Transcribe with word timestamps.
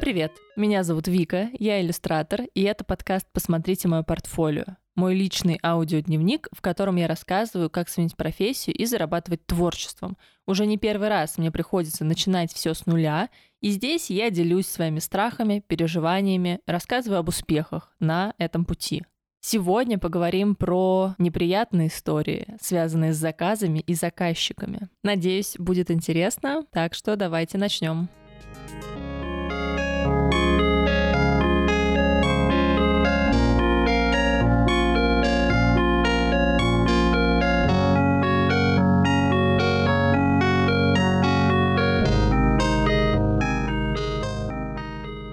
Всем 0.00 0.14
привет! 0.14 0.32
Меня 0.56 0.82
зовут 0.82 1.08
Вика, 1.08 1.50
я 1.58 1.82
иллюстратор, 1.82 2.44
и 2.54 2.62
это 2.62 2.84
подкаст 2.84 3.26
«Посмотрите 3.34 3.86
мое 3.86 4.02
портфолио». 4.02 4.64
Мой 4.94 5.14
личный 5.14 5.60
аудиодневник, 5.62 6.48
в 6.52 6.62
котором 6.62 6.96
я 6.96 7.06
рассказываю, 7.06 7.68
как 7.68 7.90
сменить 7.90 8.16
профессию 8.16 8.74
и 8.74 8.86
зарабатывать 8.86 9.44
творчеством. 9.44 10.16
Уже 10.46 10.64
не 10.64 10.78
первый 10.78 11.10
раз 11.10 11.36
мне 11.36 11.50
приходится 11.50 12.06
начинать 12.06 12.50
все 12.50 12.72
с 12.72 12.86
нуля, 12.86 13.28
и 13.60 13.68
здесь 13.68 14.08
я 14.08 14.30
делюсь 14.30 14.68
своими 14.68 15.00
страхами, 15.00 15.62
переживаниями, 15.66 16.60
рассказываю 16.66 17.18
об 17.18 17.28
успехах 17.28 17.94
на 18.00 18.32
этом 18.38 18.64
пути. 18.64 19.04
Сегодня 19.42 19.98
поговорим 19.98 20.54
про 20.54 21.14
неприятные 21.18 21.88
истории, 21.88 22.56
связанные 22.58 23.12
с 23.12 23.18
заказами 23.18 23.80
и 23.80 23.92
заказчиками. 23.92 24.88
Надеюсь, 25.02 25.56
будет 25.58 25.90
интересно, 25.90 26.64
так 26.72 26.94
что 26.94 27.16
давайте 27.16 27.58
начнем. 27.58 28.08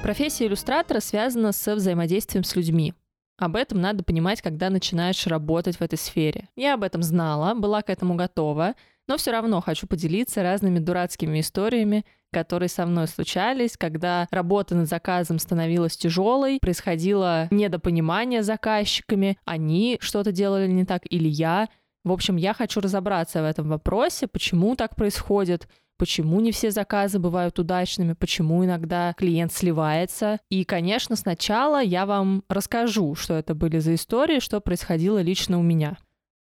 Профессия 0.08 0.48
иллюстратора 0.48 1.02
связана 1.02 1.52
со 1.52 1.76
взаимодействием 1.76 2.46
с 2.46 2.56
людьми. 2.56 2.94
Об 3.38 3.58
этом 3.58 3.82
надо 3.82 4.06
понимать, 4.06 4.42
когда 4.42 4.70
начинаешь 4.70 5.28
работать 5.28 5.76
в 5.76 5.82
этой 5.82 5.98
сфере. 5.98 6.48
Я 6.56 6.76
об 6.76 6.84
этом 6.84 7.04
знала, 7.04 7.54
была 7.54 7.82
к 7.82 7.90
этому 7.90 8.16
готова, 8.16 8.76
но 9.08 9.18
все 9.18 9.32
равно 9.32 9.62
хочу 9.62 9.88
поделиться 9.88 10.44
разными 10.44 10.80
дурацкими 10.80 11.40
историями, 11.40 12.06
которые 12.31 12.70
со 12.70 12.86
мной 12.86 13.08
случались, 13.08 13.78
когда 13.78 14.28
работа 14.31 14.76
над 14.76 14.90
заказом 14.90 15.40
становилась 15.40 15.98
тяжелой, 15.98 16.59
происходило 16.62 17.48
недопонимание 17.52 18.44
заказчиками, 18.44 19.38
они 19.46 19.98
что-то 20.02 20.31
делали 20.31 20.68
не 20.68 20.86
так 20.86 21.04
или 21.09 21.28
я. 21.28 21.70
В 22.04 22.12
общем, 22.12 22.36
я 22.36 22.54
хочу 22.54 22.80
разобраться 22.80 23.42
в 23.42 23.46
этом 23.46 23.70
вопросе, 23.70 24.28
почему 24.28 24.76
так 24.76 24.96
происходит, 24.96 25.68
почему 25.98 26.40
не 26.40 26.52
все 26.52 26.72
заказы 26.72 27.20
бывают 27.20 27.59
удачными, 27.59 28.14
почему 28.14 28.64
иногда 28.64 29.14
клиент 29.18 29.52
сливается. 29.52 30.40
И, 30.50 30.64
конечно, 30.64 31.16
сначала 31.16 31.81
я 31.81 32.06
вам 32.06 32.44
расскажу, 32.50 33.16
что 33.16 33.34
это 33.34 33.56
были 33.56 33.80
за 33.80 33.96
истории, 33.96 34.40
что 34.40 34.62
происходило 34.62 35.22
лично 35.22 35.59
у 35.59 35.64
меня. 35.64 35.98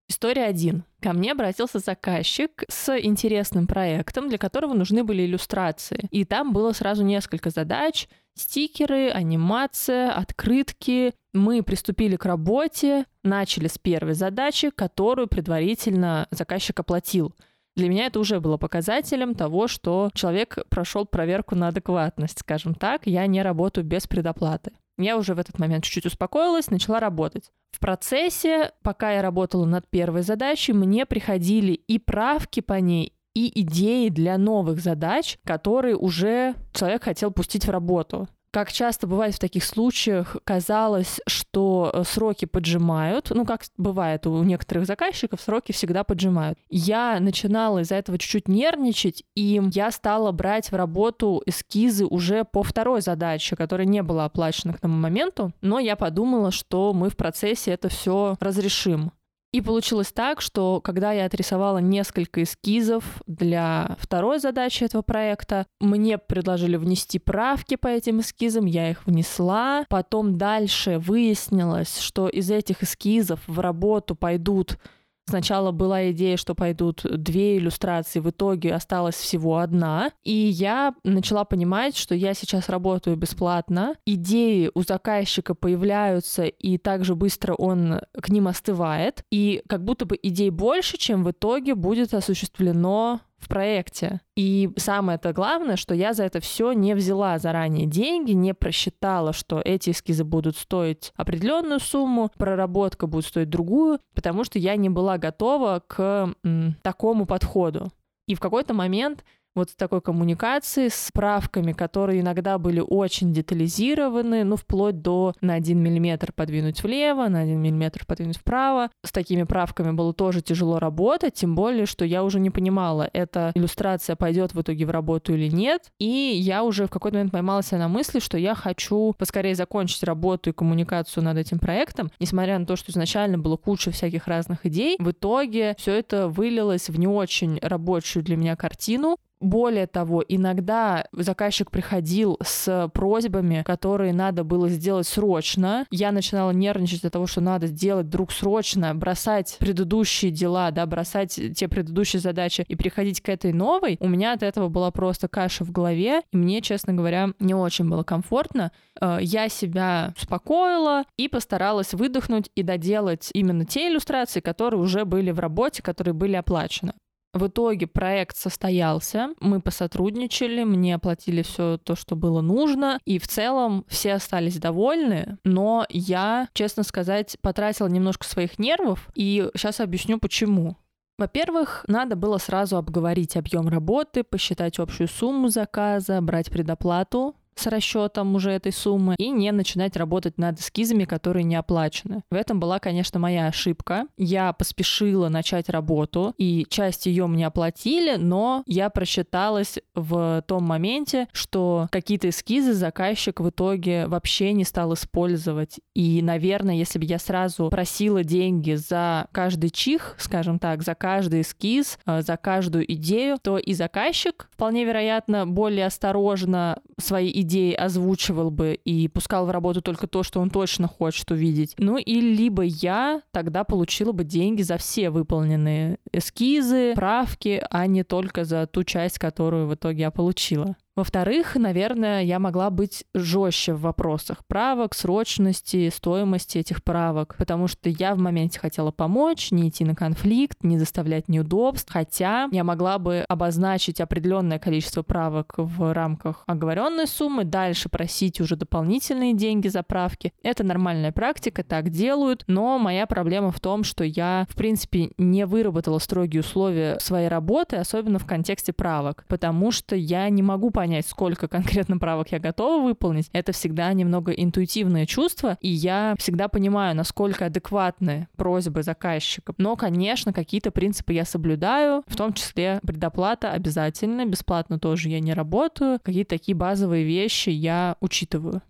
История 0.10 0.46
один. 0.46 0.84
Ко 1.02 1.14
мне 1.14 1.32
обратился 1.32 1.80
заказчик 1.80 2.64
с 2.68 2.98
интересным 3.00 3.68
проектом, 3.68 4.30
для 4.30 4.38
которого 4.38 4.74
нужны 4.74 5.04
были 5.04 5.26
иллюстрации. 5.26 6.08
И 6.12 6.26
там 6.26 6.54
было 6.54 6.72
сразу 6.74 7.04
несколько 7.04 7.50
задач. 7.50 8.08
Стикеры, 8.36 9.10
анимация, 9.10 10.12
открытки. 10.12 11.14
Мы 11.34 11.64
приступили 11.64 12.16
к 12.16 12.26
работе, 12.26 13.06
начали 13.24 13.68
с 13.68 13.78
первой 13.78 14.14
задачи, 14.14 14.70
которую 14.70 15.28
предварительно 15.28 16.28
заказчик 16.32 16.80
оплатил. 16.80 17.34
Для 17.76 17.90
меня 17.90 18.06
это 18.06 18.20
уже 18.20 18.40
было 18.40 18.58
показателем 18.58 19.34
того, 19.34 19.68
что 19.68 20.12
человек 20.14 20.60
прошел 20.70 21.06
проверку 21.06 21.56
на 21.56 21.70
адекватность, 21.70 22.40
скажем 22.40 22.76
так. 22.76 23.08
Я 23.08 23.26
не 23.26 23.42
работаю 23.42 23.84
без 23.84 24.06
предоплаты. 24.06 24.74
Я 24.98 25.18
уже 25.18 25.34
в 25.34 25.40
этот 25.40 25.60
момент 25.60 25.84
чуть-чуть 25.84 26.06
успокоилась, 26.06 26.70
начала 26.70 27.00
работать. 27.00 27.52
В 27.72 27.80
процессе, 27.80 28.72
пока 28.84 29.12
я 29.12 29.22
работала 29.22 29.66
над 29.66 29.90
первой 29.90 30.22
задачей, 30.22 30.74
мне 30.74 31.06
приходили 31.06 31.74
и 31.74 31.98
правки 31.98 32.60
по 32.60 32.74
ней, 32.74 33.14
и 33.34 33.62
идеи 33.62 34.10
для 34.10 34.38
новых 34.38 34.80
задач, 34.80 35.40
которые 35.44 35.96
уже 35.96 36.56
человек 36.74 37.04
хотел 37.04 37.32
пустить 37.32 37.66
в 37.66 37.72
работу. 37.72 38.28
Как 38.54 38.72
часто 38.72 39.08
бывает 39.08 39.34
в 39.34 39.40
таких 39.40 39.64
случаях, 39.64 40.38
казалось, 40.44 41.20
что 41.26 41.90
э, 41.92 42.04
сроки 42.06 42.46
поджимают. 42.46 43.32
Ну, 43.32 43.46
как 43.46 43.64
бывает 43.78 44.28
у 44.28 44.44
некоторых 44.44 44.86
заказчиков, 44.86 45.42
сроки 45.42 45.72
всегда 45.72 46.04
поджимают. 46.04 46.60
Я 46.70 47.20
начинала 47.20 47.80
из-за 47.80 47.96
этого 47.96 48.20
чуть-чуть 48.20 48.48
нервничать, 48.48 49.24
и 49.34 49.60
я 49.72 49.90
стала 49.90 50.32
брать 50.32 50.72
в 50.72 50.76
работу 50.76 51.42
эскизы 51.48 52.06
уже 52.06 52.44
по 52.44 52.62
второй 52.62 53.02
задаче, 53.02 53.56
которая 53.56 53.88
не 53.88 54.04
была 54.04 54.26
оплачена 54.26 54.74
к 54.74 54.82
тому 54.82 54.98
моменту. 54.98 55.52
Но 55.62 55.80
я 55.80 55.96
подумала, 55.96 56.52
что 56.52 56.94
мы 56.94 57.10
в 57.10 57.18
процессе 57.18 57.72
это 57.72 57.90
все 57.90 58.38
разрешим. 58.40 59.14
И 59.54 59.62
получилось 59.62 60.12
так, 60.12 60.42
что 60.42 60.82
когда 60.82 61.12
я 61.12 61.26
отрисовала 61.26 61.78
несколько 61.78 62.42
эскизов 62.42 63.22
для 63.28 63.96
второй 64.00 64.40
задачи 64.40 64.84
этого 64.84 65.04
проекта, 65.04 65.68
мне 65.80 66.18
предложили 66.18 66.76
внести 66.76 67.20
правки 67.20 67.76
по 67.76 67.86
этим 67.88 68.22
эскизам, 68.22 68.66
я 68.66 68.90
их 68.90 69.06
внесла. 69.06 69.86
Потом 69.90 70.40
дальше 70.40 70.98
выяснилось, 70.98 72.00
что 72.00 72.28
из 72.28 72.50
этих 72.50 72.82
эскизов 72.82 73.42
в 73.46 73.60
работу 73.60 74.16
пойдут 74.16 74.80
Сначала 75.26 75.72
была 75.72 76.12
идея, 76.12 76.36
что 76.38 76.54
пойдут 76.54 77.02
две 77.04 77.58
иллюстрации, 77.58 78.20
в 78.20 78.30
итоге 78.30 78.74
осталась 78.74 79.16
всего 79.16 79.58
одна. 79.58 80.12
И 80.24 80.34
я 80.34 80.94
начала 81.04 81.46
понимать, 81.46 81.96
что 81.96 82.14
я 82.14 82.34
сейчас 82.34 82.70
работаю 82.70 83.16
бесплатно. 83.16 83.96
Идеи 84.06 84.70
у 84.74 84.84
заказчика 84.84 85.56
появляются, 85.56 86.44
и 86.44 86.78
также 86.78 87.16
быстро 87.16 87.54
он 87.54 88.02
к 88.14 88.30
ним 88.30 88.48
остывает. 88.48 89.24
И 89.32 89.64
как 89.68 89.84
будто 89.84 90.06
бы 90.06 90.20
идей 90.22 90.50
больше, 90.50 90.98
чем 90.98 91.24
в 91.24 91.32
итоге 91.32 91.76
будет 91.76 92.14
осуществлено 92.14 93.22
в 93.44 93.48
проекте. 93.48 94.22
И 94.36 94.70
самое 94.78 95.18
это 95.18 95.34
главное, 95.34 95.76
что 95.76 95.94
я 95.94 96.14
за 96.14 96.24
это 96.24 96.40
все 96.40 96.72
не 96.72 96.96
взяла 96.96 97.38
заранее 97.38 97.86
деньги, 97.86 98.32
не 98.32 98.54
просчитала, 98.54 99.34
что 99.34 99.62
эти 99.64 99.92
эскизы 99.92 100.24
будут 100.24 100.58
стоить 100.58 101.14
определенную 101.16 101.80
сумму, 101.80 102.32
проработка 102.38 103.08
будет 103.08 103.26
стоить 103.26 103.50
другую, 103.50 104.00
потому 104.16 104.44
что 104.44 104.58
я 104.60 104.76
не 104.76 104.90
была 104.90 105.18
готова 105.18 105.84
к 105.86 106.34
м, 106.44 106.76
такому 106.82 107.26
подходу. 107.26 107.92
И 108.28 108.36
в 108.36 108.40
какой-то 108.40 108.74
момент 108.74 109.24
вот 109.56 109.70
с 109.70 109.76
такой 109.76 110.02
коммуникацией, 110.02 110.90
с 110.90 111.10
правками, 111.14 111.74
которые 111.74 112.22
иногда 112.22 112.58
были 112.58 112.80
очень 112.86 113.34
детализированы, 113.34 114.44
ну, 114.44 114.56
вплоть 114.56 115.02
до 115.02 115.34
на 115.42 115.54
1 115.54 115.78
миллиметр 115.78 116.32
подвинуть 116.34 116.82
влево, 116.84 117.28
на 117.28 117.42
1 117.42 117.60
миллиметр 117.60 118.06
подвинуть 118.06 118.38
вправо. 118.38 118.90
С 119.04 119.12
такими 119.12 119.44
правками 119.44 119.92
было 119.92 120.14
тоже 120.14 120.42
тяжело 120.42 120.80
работать, 120.80 121.36
тем 121.36 121.56
более, 121.56 121.86
что 121.86 122.06
я 122.06 122.24
уже 122.24 122.40
не 122.40 122.50
понимала, 122.50 123.10
эта 123.14 123.52
иллюстрация 123.56 124.16
пойдет 124.16 124.54
в 124.54 124.62
итоге 124.62 124.86
в 124.86 124.92
работу 124.92 125.34
или 125.34 125.48
нет. 125.48 125.92
И 126.00 126.06
я 126.06 126.64
уже 126.64 126.88
в 126.88 126.90
какой-то 126.90 127.18
момент 127.18 127.32
поймала 127.32 127.64
себя 127.64 127.80
на 127.80 127.88
мысли, 127.88 128.20
что 128.20 128.38
я 128.38 128.56
хочу 128.56 129.14
поскорее 129.18 129.56
закончить 129.56 130.04
работу 130.04 130.50
и 130.50 130.54
коммуникацию 130.54 131.24
над 131.24 131.38
этим 131.38 131.60
проектом, 131.60 132.12
несмотря 132.20 132.58
на 132.60 132.66
то, 132.66 132.76
что 132.76 132.92
изначально 132.92 133.38
было 133.38 133.58
куча 133.58 133.92
всяких 133.92 134.28
разных 134.28 134.66
идей. 134.66 134.96
В 135.00 135.12
итоге 135.12 135.76
все 135.78 135.94
это 135.94 136.28
вылилось 136.28 136.90
в 136.90 136.98
не 136.98 137.08
очень 137.08 137.60
рабочую 137.62 138.24
для 138.24 138.38
меня 138.38 138.56
картину, 138.56 139.18
более 139.44 139.88
того, 139.88 140.24
иногда 140.28 141.06
заказчик 141.12 141.70
приходил 141.70 142.38
с 142.44 142.90
просьбами, 142.94 143.64
которые 143.66 144.14
надо 144.14 144.44
было 144.44 144.70
сделать 144.70 145.08
срочно. 145.08 145.86
Я 145.92 146.12
начинала 146.12 146.52
нервничать 146.52 147.04
от 147.04 147.14
того, 147.14 147.28
что 147.28 147.42
надо 147.42 147.68
сделать 147.68 148.08
вдруг 148.08 148.32
срочно, 148.32 148.96
бросать 148.96 149.58
предыдущие 149.60 150.32
дела, 150.32 150.72
да, 150.72 150.86
бросать 150.86 151.40
те 151.56 151.68
предыдущие 151.68 152.20
задачи 152.20 152.66
и 152.68 152.76
переходить 152.76 153.22
к 153.22 153.30
этой 153.30 153.54
новой. 153.54 153.98
У 154.00 154.08
меня 154.08 154.34
от 154.34 154.44
этого 154.44 154.70
была 154.70 154.92
просто 154.92 155.28
каша 155.28 155.64
в 155.64 155.72
голове, 155.72 156.22
и 156.32 156.38
мне, 156.38 156.62
честно 156.62 156.94
говоря, 156.94 157.30
не 157.40 157.54
очень 157.54 157.90
было 157.90 158.04
комфортно. 158.04 158.72
Э, 159.00 159.18
я 159.22 159.50
себя 159.50 160.14
успокоила 160.18 161.04
и 161.18 161.28
постаралась 161.28 161.94
выдохнуть 161.94 162.50
и 162.56 162.64
доделать 162.64 163.30
именно 163.34 163.66
те 163.66 163.90
иллюстрации, 163.90 164.40
которые 164.40 164.80
уже 164.80 165.06
были 165.06 165.32
в 165.32 165.40
работе, 165.40 165.82
которые 165.82 166.14
были 166.14 166.36
оплачены. 166.36 166.94
В 167.34 167.48
итоге 167.48 167.88
проект 167.88 168.38
состоялся, 168.38 169.30
мы 169.40 169.60
посотрудничали, 169.60 170.64
мне 170.64 170.94
оплатили 170.94 171.42
все 171.42 171.80
то, 171.80 171.96
что 171.96 172.16
было 172.16 172.42
нужно, 172.42 173.00
и 173.06 173.18
в 173.18 173.28
целом 173.28 173.86
все 173.88 174.14
остались 174.14 174.60
довольны, 174.60 175.40
но 175.44 175.88
я, 175.90 176.48
честно 176.54 176.84
сказать, 176.84 177.38
потратила 177.42 177.88
немножко 177.88 178.28
своих 178.28 178.60
нервов, 178.60 179.10
и 179.16 179.50
сейчас 179.56 179.80
объясню 179.80 180.20
почему. 180.20 180.78
Во-первых, 181.18 181.86
надо 181.88 182.16
было 182.16 182.38
сразу 182.38 182.78
обговорить 182.78 183.36
объем 183.36 183.68
работы, 183.68 184.24
посчитать 184.24 184.78
общую 184.78 185.08
сумму 185.08 185.48
заказа, 185.48 186.22
брать 186.22 186.52
предоплату, 186.52 187.36
с 187.56 187.68
расчетом 187.68 188.36
уже 188.36 188.52
этой 188.52 188.72
суммы 188.72 189.16
и 189.18 189.30
не 189.30 189.52
начинать 189.52 189.96
работать 189.96 190.38
над 190.38 190.60
эскизами, 190.60 191.06
которые 191.06 191.44
не 191.44 191.56
оплачены. 191.56 192.24
В 192.30 192.36
этом 192.36 192.60
была, 192.60 192.80
конечно, 192.80 193.20
моя 193.20 193.48
ошибка. 193.48 194.08
Я 194.18 194.54
поспешила 194.54 195.30
начать 195.30 195.70
работу, 195.70 196.34
и 196.38 196.66
часть 196.70 197.06
ее 197.06 197.28
мне 197.28 197.48
оплатили, 197.48 198.16
но 198.16 198.64
я 198.66 198.90
просчиталась 198.90 199.80
в 199.94 200.44
том 200.48 200.64
моменте, 200.64 201.28
что 201.32 201.88
какие-то 201.92 202.30
эскизы 202.30 202.74
заказчик 202.74 203.40
в 203.40 203.50
итоге 203.50 204.08
вообще 204.08 204.54
не 204.54 204.64
стал 204.64 204.94
использовать. 204.94 205.80
И, 205.94 206.22
наверное, 206.22 206.76
если 206.76 207.00
бы 207.00 207.06
я 207.06 207.20
сразу 207.20 207.70
просила 207.70 208.24
деньги 208.24 208.74
за 208.74 209.28
каждый 209.32 209.70
чих, 209.70 210.16
скажем 210.20 210.60
так, 210.60 210.84
за 210.84 210.96
каждый 210.96 211.42
эскиз, 211.42 212.00
э, 212.06 212.22
за 212.22 212.38
каждую 212.38 212.92
идею, 212.94 213.38
то 213.42 213.58
и 213.58 213.74
заказчик, 213.74 214.48
вполне 214.52 214.86
вероятно, 214.86 215.46
более 215.46 215.86
осторожно 215.86 216.80
свои 217.00 217.32
идеи 217.32 217.43
озвучивал 217.78 218.52
бы 218.52 218.74
и 218.74 219.08
пускал 219.08 219.46
в 219.46 219.52
работу 219.52 219.82
только 219.82 220.08
то, 220.08 220.24
что 220.24 220.40
он 220.40 220.50
точно 220.50 220.88
хочет 220.88 221.30
увидеть. 221.32 221.76
Ну 221.78 221.98
и 221.98 222.22
либо 222.22 222.64
я 222.64 223.22
тогда 223.32 223.64
получила 223.64 224.12
бы 224.12 224.24
деньги 224.24 224.62
за 224.62 224.78
все 224.78 225.10
выполненные 225.10 225.98
эскизы, 226.12 226.94
правки, 226.96 227.64
а 227.70 227.88
не 227.88 228.04
только 228.04 228.46
за 228.46 228.68
ту 228.68 228.84
часть, 228.84 229.20
которую 229.20 229.68
в 229.68 229.76
итоге 229.76 230.02
я 230.02 230.12
получила. 230.12 230.76
Во-вторых, 230.96 231.56
наверное, 231.56 232.22
я 232.22 232.38
могла 232.38 232.70
быть 232.70 233.04
жестче 233.16 233.74
в 233.74 233.82
вопросах 233.82 234.46
правок, 234.46 234.94
срочности, 234.94 235.90
стоимости 235.90 236.60
этих 236.60 236.84
правок, 236.84 237.34
потому 237.40 237.68
что 237.68 237.90
я 237.90 238.14
в 238.14 238.20
моменте 238.20 238.60
хотела 238.60 238.92
помочь, 238.92 239.50
не 239.50 239.70
идти 239.70 239.86
на 239.86 239.96
конфликт, 239.96 240.64
не 240.64 240.78
заставлять 240.78 241.30
неудобств, 241.30 241.92
хотя 241.92 242.48
я 242.52 242.64
могла 242.64 243.00
бы 243.00 243.26
обозначить 243.28 244.02
определенное 244.02 244.60
количество 244.60 245.02
правок 245.02 245.56
в 245.58 245.94
рамках 245.94 246.44
оговоренной 246.46 247.08
суммы, 247.08 247.44
дальше 247.44 247.90
просить 247.90 248.40
уже 248.40 248.56
дополнительные 248.56 249.34
деньги 249.34 249.70
за 249.70 249.82
правки. 249.82 250.32
Это 250.44 250.64
нормальная 250.64 251.12
практика, 251.12 251.64
так 251.64 251.90
делают, 251.90 252.44
но 252.46 252.78
моя 252.78 253.08
проблема 253.08 253.52
в 253.52 253.60
том, 253.60 253.84
что 253.84 254.04
я, 254.04 254.46
в 254.48 254.56
принципе, 254.56 255.10
не 255.18 255.48
выработала 255.48 255.98
строгие 255.98 256.42
условия 256.42 257.00
своей 257.00 257.30
работы, 257.30 257.78
особенно 257.78 258.20
в 258.20 258.28
контексте 258.28 258.74
правок, 258.74 259.26
потому 259.28 259.72
что 259.72 259.96
я 259.96 260.30
не 260.30 260.44
могу 260.44 260.70
понять, 260.70 260.83
понять, 260.84 261.08
сколько 261.08 261.48
конкретно 261.48 261.98
правок 261.98 262.34
я 262.34 262.40
готова 262.40 262.84
выполнить, 262.84 263.30
это 263.32 263.54
всегда 263.54 263.94
немного 263.94 264.34
интуитивное 264.34 265.06
чувство, 265.06 265.58
и 265.62 265.70
я 265.70 266.14
всегда 266.20 266.50
понимаю, 266.50 266.94
насколько 266.94 267.46
адекватны 267.46 268.28
просьбы 268.36 268.84
заказчика. 268.84 269.54
Но, 269.58 269.78
конечно, 269.78 270.34
какие-то 270.34 270.72
принципы 270.72 271.14
я 271.14 271.24
соблюдаю, 271.24 272.04
в 272.06 272.18
том 272.18 272.34
числе 272.34 272.82
предоплата 272.86 273.52
обязательно, 273.52 274.26
бесплатно 274.26 274.78
тоже 274.78 275.08
я 275.08 275.22
не 275.22 275.34
работаю, 275.34 276.02
какие-то 276.04 276.32
такие 276.32 276.54
базовые 276.54 277.06
вещи 277.06 277.50
я 277.50 277.96
учитываю. 278.02 278.62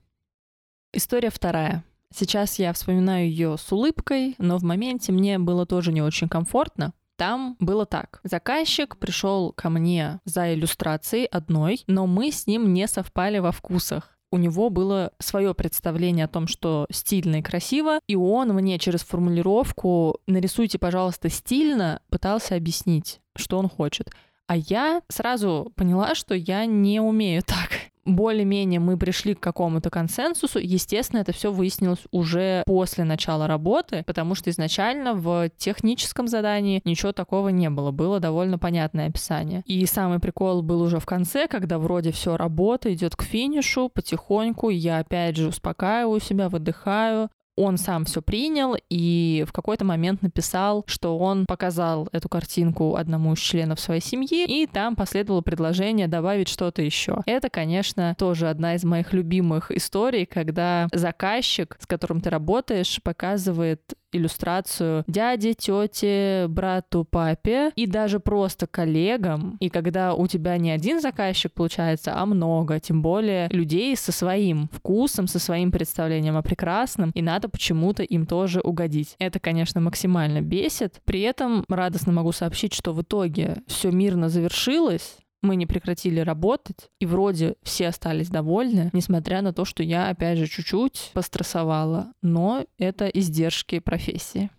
История 0.93 1.31
вторая. 1.31 1.83
Сейчас 2.13 2.59
я 2.59 2.73
вспоминаю 2.73 3.25
ее 3.25 3.57
с 3.57 3.71
улыбкой, 3.71 4.35
но 4.37 4.59
в 4.59 4.63
моменте 4.63 5.11
мне 5.11 5.39
было 5.39 5.65
тоже 5.65 5.91
не 5.91 6.03
очень 6.03 6.29
комфортно, 6.29 6.93
там 7.17 7.55
было 7.59 7.85
так. 7.85 8.19
Заказчик 8.23 8.97
пришел 8.97 9.51
ко 9.51 9.69
мне 9.69 10.19
за 10.25 10.53
иллюстрацией 10.53 11.25
одной, 11.25 11.83
но 11.87 12.07
мы 12.07 12.31
с 12.31 12.47
ним 12.47 12.73
не 12.73 12.87
совпали 12.87 13.39
во 13.39 13.51
вкусах 13.51 14.13
у 14.33 14.37
него 14.37 14.71
было 14.71 15.11
свое 15.19 15.53
представление 15.53 16.25
о 16.25 16.27
том, 16.27 16.47
что 16.47 16.87
стильно 16.89 17.35
и 17.35 17.41
красиво, 17.43 17.99
и 18.07 18.15
он 18.15 18.49
мне 18.49 18.79
через 18.79 19.01
формулировку 19.01 20.21
«нарисуйте, 20.25 20.79
пожалуйста, 20.79 21.29
стильно» 21.29 22.01
пытался 22.09 22.55
объяснить, 22.55 23.21
что 23.35 23.59
он 23.59 23.69
хочет. 23.69 24.09
А 24.47 24.57
я 24.57 25.03
сразу 25.07 25.71
поняла, 25.75 26.15
что 26.15 26.33
я 26.33 26.65
не 26.65 26.99
умею 26.99 27.43
так 27.43 27.69
более-менее 28.05 28.79
мы 28.79 28.97
пришли 28.97 29.33
к 29.33 29.39
какому-то 29.39 29.89
консенсусу. 29.89 30.59
Естественно, 30.59 31.21
это 31.21 31.31
все 31.31 31.51
выяснилось 31.51 32.03
уже 32.11 32.63
после 32.65 33.03
начала 33.03 33.47
работы, 33.47 34.03
потому 34.05 34.35
что 34.35 34.49
изначально 34.49 35.13
в 35.13 35.49
техническом 35.57 36.27
задании 36.27 36.81
ничего 36.85 37.11
такого 37.11 37.49
не 37.49 37.69
было. 37.69 37.91
Было 37.91 38.19
довольно 38.19 38.57
понятное 38.57 39.07
описание. 39.07 39.63
И 39.65 39.85
самый 39.85 40.19
прикол 40.19 40.61
был 40.61 40.81
уже 40.81 40.99
в 40.99 41.05
конце, 41.05 41.47
когда 41.47 41.79
вроде 41.79 42.11
все 42.11 42.37
работа 42.37 42.93
идет 42.93 43.15
к 43.15 43.23
финишу 43.23 43.89
потихоньку. 43.89 44.69
Я 44.69 44.99
опять 44.99 45.37
же 45.37 45.47
успокаиваю 45.47 46.19
себя, 46.19 46.49
выдыхаю, 46.49 47.29
он 47.55 47.77
сам 47.77 48.05
все 48.05 48.21
принял 48.21 48.75
и 48.89 49.45
в 49.47 49.51
какой-то 49.51 49.85
момент 49.85 50.21
написал, 50.21 50.83
что 50.87 51.17
он 51.17 51.45
показал 51.45 52.09
эту 52.11 52.29
картинку 52.29 52.95
одному 52.95 53.33
из 53.33 53.39
членов 53.39 53.79
своей 53.79 54.01
семьи, 54.01 54.45
и 54.47 54.67
там 54.67 54.95
последовало 54.95 55.41
предложение 55.41 56.07
добавить 56.07 56.47
что-то 56.47 56.81
еще. 56.81 57.21
Это, 57.25 57.49
конечно, 57.49 58.15
тоже 58.17 58.49
одна 58.49 58.75
из 58.75 58.83
моих 58.83 59.13
любимых 59.13 59.71
историй, 59.71 60.25
когда 60.25 60.87
заказчик, 60.91 61.77
с 61.79 61.85
которым 61.85 62.21
ты 62.21 62.29
работаешь, 62.29 62.99
показывает 63.03 63.81
иллюстрацию 64.13 65.03
дяде, 65.07 65.53
тете, 65.53 66.45
брату, 66.47 67.05
папе 67.09 67.71
и 67.75 67.87
даже 67.87 68.19
просто 68.19 68.67
коллегам. 68.67 69.57
И 69.59 69.69
когда 69.69 70.13
у 70.13 70.27
тебя 70.27 70.57
не 70.57 70.71
один 70.71 71.01
заказчик 71.01 71.51
получается, 71.51 72.13
а 72.15 72.25
много, 72.25 72.79
тем 72.79 73.01
более 73.01 73.49
людей 73.49 73.95
со 73.97 74.11
своим 74.11 74.69
вкусом, 74.71 75.27
со 75.27 75.39
своим 75.39 75.71
представлением 75.71 76.37
о 76.37 76.41
прекрасном, 76.41 77.11
и 77.13 77.21
надо 77.21 77.49
почему-то 77.49 78.03
им 78.03 78.25
тоже 78.25 78.61
угодить. 78.61 79.15
Это, 79.19 79.39
конечно, 79.39 79.81
максимально 79.81 80.41
бесит. 80.41 81.01
При 81.05 81.21
этом 81.21 81.65
радостно 81.67 82.11
могу 82.11 82.31
сообщить, 82.31 82.73
что 82.73 82.93
в 82.93 83.01
итоге 83.01 83.63
все 83.67 83.91
мирно 83.91 84.29
завершилось, 84.29 85.17
мы 85.43 85.55
не 85.55 85.67
прекратили 85.67 86.19
работать, 86.19 86.89
и 86.99 87.05
вроде 87.05 87.55
все 87.61 87.89
остались 87.89 88.29
довольны, 88.29 88.89
несмотря 88.93 89.41
на 89.41 89.53
то, 89.53 89.65
что 89.65 89.83
я, 89.83 90.09
опять 90.09 90.39
же, 90.39 90.47
чуть-чуть 90.47 91.11
пострессовала. 91.13 92.13
Но 92.21 92.65
это 92.79 93.07
издержки 93.07 93.79
профессии. 93.79 94.49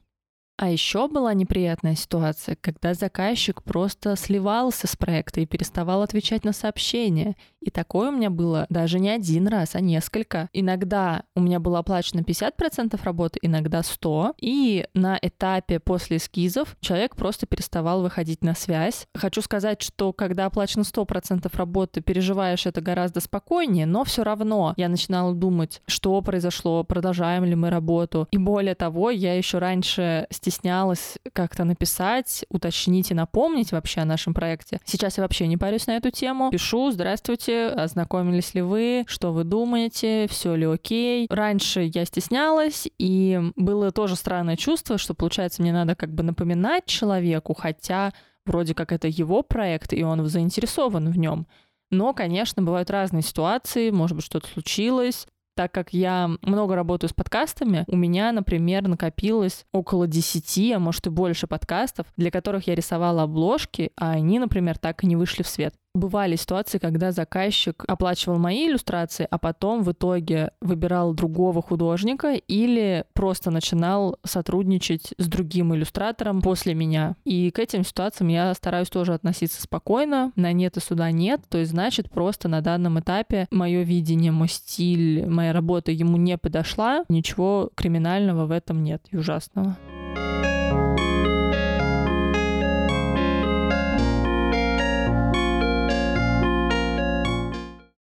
А 0.57 0.71
еще 0.71 1.09
была 1.09 1.35
неприятная 1.35 1.97
ситуация, 1.97 2.57
когда 2.61 2.95
заказчик 2.95 3.63
просто 3.63 4.15
сливался 4.15 4.87
с 4.87 4.95
проекта 4.95 5.41
и 5.41 5.47
переставал 5.47 6.03
отвечать 6.03 6.45
на 6.45 6.53
сообщения. 6.53 7.35
И 7.61 7.71
такое 7.71 8.11
у 8.11 8.13
меня 8.13 8.31
было 8.31 8.67
даже 8.69 9.01
не 9.01 9.09
один 9.09 9.49
раз, 9.49 9.75
а 9.75 9.81
несколько. 9.81 10.49
Иногда 10.53 11.25
у 11.35 11.41
меня 11.41 11.59
было 11.59 11.81
оплачено 11.81 12.21
50% 12.21 13.01
работы, 13.03 13.39
иногда 13.43 13.81
100%. 13.81 14.35
И 14.41 14.87
на 14.95 15.19
этапе 15.21 15.81
после 15.81 16.19
эскизов 16.19 16.77
человек 16.81 17.17
просто 17.17 17.47
переставал 17.47 18.03
выходить 18.03 18.45
на 18.45 18.55
связь. 18.55 19.07
Хочу 19.15 19.43
сказать, 19.43 19.83
что 19.83 20.13
когда 20.13 20.47
оплачено 20.47 20.83
100% 20.83 21.51
работы, 21.57 22.01
переживаешь 22.01 22.67
это 22.67 22.81
гораздо 22.81 23.21
спокойнее, 23.21 23.87
но 23.87 24.05
все 24.05 24.23
равно 24.23 24.75
я 24.77 24.89
начинала 24.89 25.35
думать, 25.35 25.83
что 25.87 26.21
произошло, 26.21 26.85
продолжаем 26.85 27.45
ли 27.45 27.57
мы 27.57 27.71
работу. 27.71 28.29
И 28.31 28.39
более 28.39 28.75
того, 28.75 29.11
я 29.11 29.35
еще 29.35 29.59
раньше 29.59 30.27
стеснялась 30.45 31.17
как-то 31.33 31.65
написать, 31.65 32.45
уточнить 32.51 33.11
и 33.11 33.15
напомнить 33.15 33.73
вообще 33.73 34.03
о 34.03 34.05
нашем 34.05 34.35
проекте. 34.35 34.79
Сейчас 34.85 35.17
я 35.17 35.23
вообще 35.23 35.47
не 35.47 35.57
парюсь 35.57 35.87
на 35.87 35.97
эту 35.97 36.11
тему. 36.11 36.51
Пишу, 36.51 36.91
здравствуйте, 36.91 37.69
ознакомились 37.69 38.53
ли 38.53 38.61
вы, 38.61 39.05
что 39.07 39.33
вы 39.33 39.45
думаете, 39.45 40.27
все 40.29 40.55
ли 40.55 40.67
окей. 40.67 41.27
Раньше 41.31 41.91
я 41.95 42.05
стеснялась, 42.05 42.87
и 42.99 43.41
было 43.57 43.91
тоже 43.91 44.17
странное 44.17 44.57
чувство, 44.57 44.99
что, 44.99 45.15
получается, 45.15 45.63
мне 45.63 45.73
надо 45.73 45.95
как 45.95 46.13
бы 46.13 46.23
напоминать 46.23 46.85
человеку, 46.85 47.55
хотя 47.55 48.13
вроде 48.45 48.75
как 48.75 48.93
это 48.93 49.09
его 49.09 49.43
проект, 49.43 49.95
и 49.95 50.03
он 50.03 50.27
заинтересован 50.27 51.11
в 51.11 51.17
нем. 51.17 51.47
Но, 51.91 52.13
конечно, 52.13 52.63
бывают 52.63 52.91
разные 52.91 53.23
ситуации, 53.23 53.91
может 53.91 54.17
быть, 54.17 54.27
что-то 54.27 54.49
случилось, 54.49 55.27
так 55.55 55.73
как 55.73 55.93
я 55.93 56.31
много 56.43 56.75
работаю 56.75 57.11
с 57.11 57.13
подкастами, 57.13 57.85
у 57.87 57.97
меня, 57.97 58.33
например, 58.33 58.87
накопилось 58.89 59.67
около 59.73 60.07
10, 60.07 60.73
а 60.73 60.79
может 60.79 61.07
и 61.07 61.11
больше 61.11 61.47
подкастов, 61.47 62.07
для 62.17 62.31
которых 62.31 62.67
я 62.67 62.75
рисовала 62.75 63.23
обложки, 63.23 63.93
а 63.97 64.11
они, 64.11 64.39
например, 64.39 64.79
так 64.79 65.05
и 65.05 65.07
не 65.07 65.17
вышли 65.17 65.43
в 65.43 65.49
свет 65.49 65.75
бывали 65.95 66.37
ситуации, 66.37 66.79
когда 66.79 67.13
заказчик 67.13 67.85
оплачивал 67.87 68.39
мои 68.39 68.69
иллюстрации, 68.69 69.27
а 69.31 69.39
потом 69.39 69.83
в 69.83 69.93
итоге 69.93 70.51
выбирал 70.61 71.15
другого 71.15 71.63
художника 71.63 72.35
или 72.35 73.05
просто 73.13 73.51
начинал 73.51 74.19
сотрудничать 74.25 75.15
с 75.19 75.27
другим 75.27 75.75
иллюстратором 75.75 76.43
после 76.43 76.75
меня. 76.75 77.17
И 77.25 77.51
к 77.51 77.59
этим 77.59 77.85
ситуациям 77.85 78.29
я 78.29 78.53
стараюсь 78.55 78.91
тоже 78.91 79.15
относиться 79.15 79.63
спокойно. 79.63 80.33
На 80.37 80.53
нет 80.53 80.77
и 80.77 80.81
сюда 80.81 81.11
нет. 81.11 81.43
То 81.49 81.59
есть, 81.59 81.71
значит, 81.71 82.11
просто 82.11 82.49
на 82.49 82.61
данном 82.61 82.99
этапе 82.99 83.47
мое 83.51 83.83
видение, 83.83 84.33
мой 84.33 84.49
стиль, 84.49 85.27
моя 85.27 85.53
работа 85.53 85.93
ему 85.93 86.17
не 86.17 86.37
подошла. 86.37 87.05
Ничего 87.09 87.71
криминального 87.75 88.47
в 88.47 88.51
этом 88.51 88.83
нет 88.83 89.03
и 89.11 89.17
ужасного. 89.17 89.77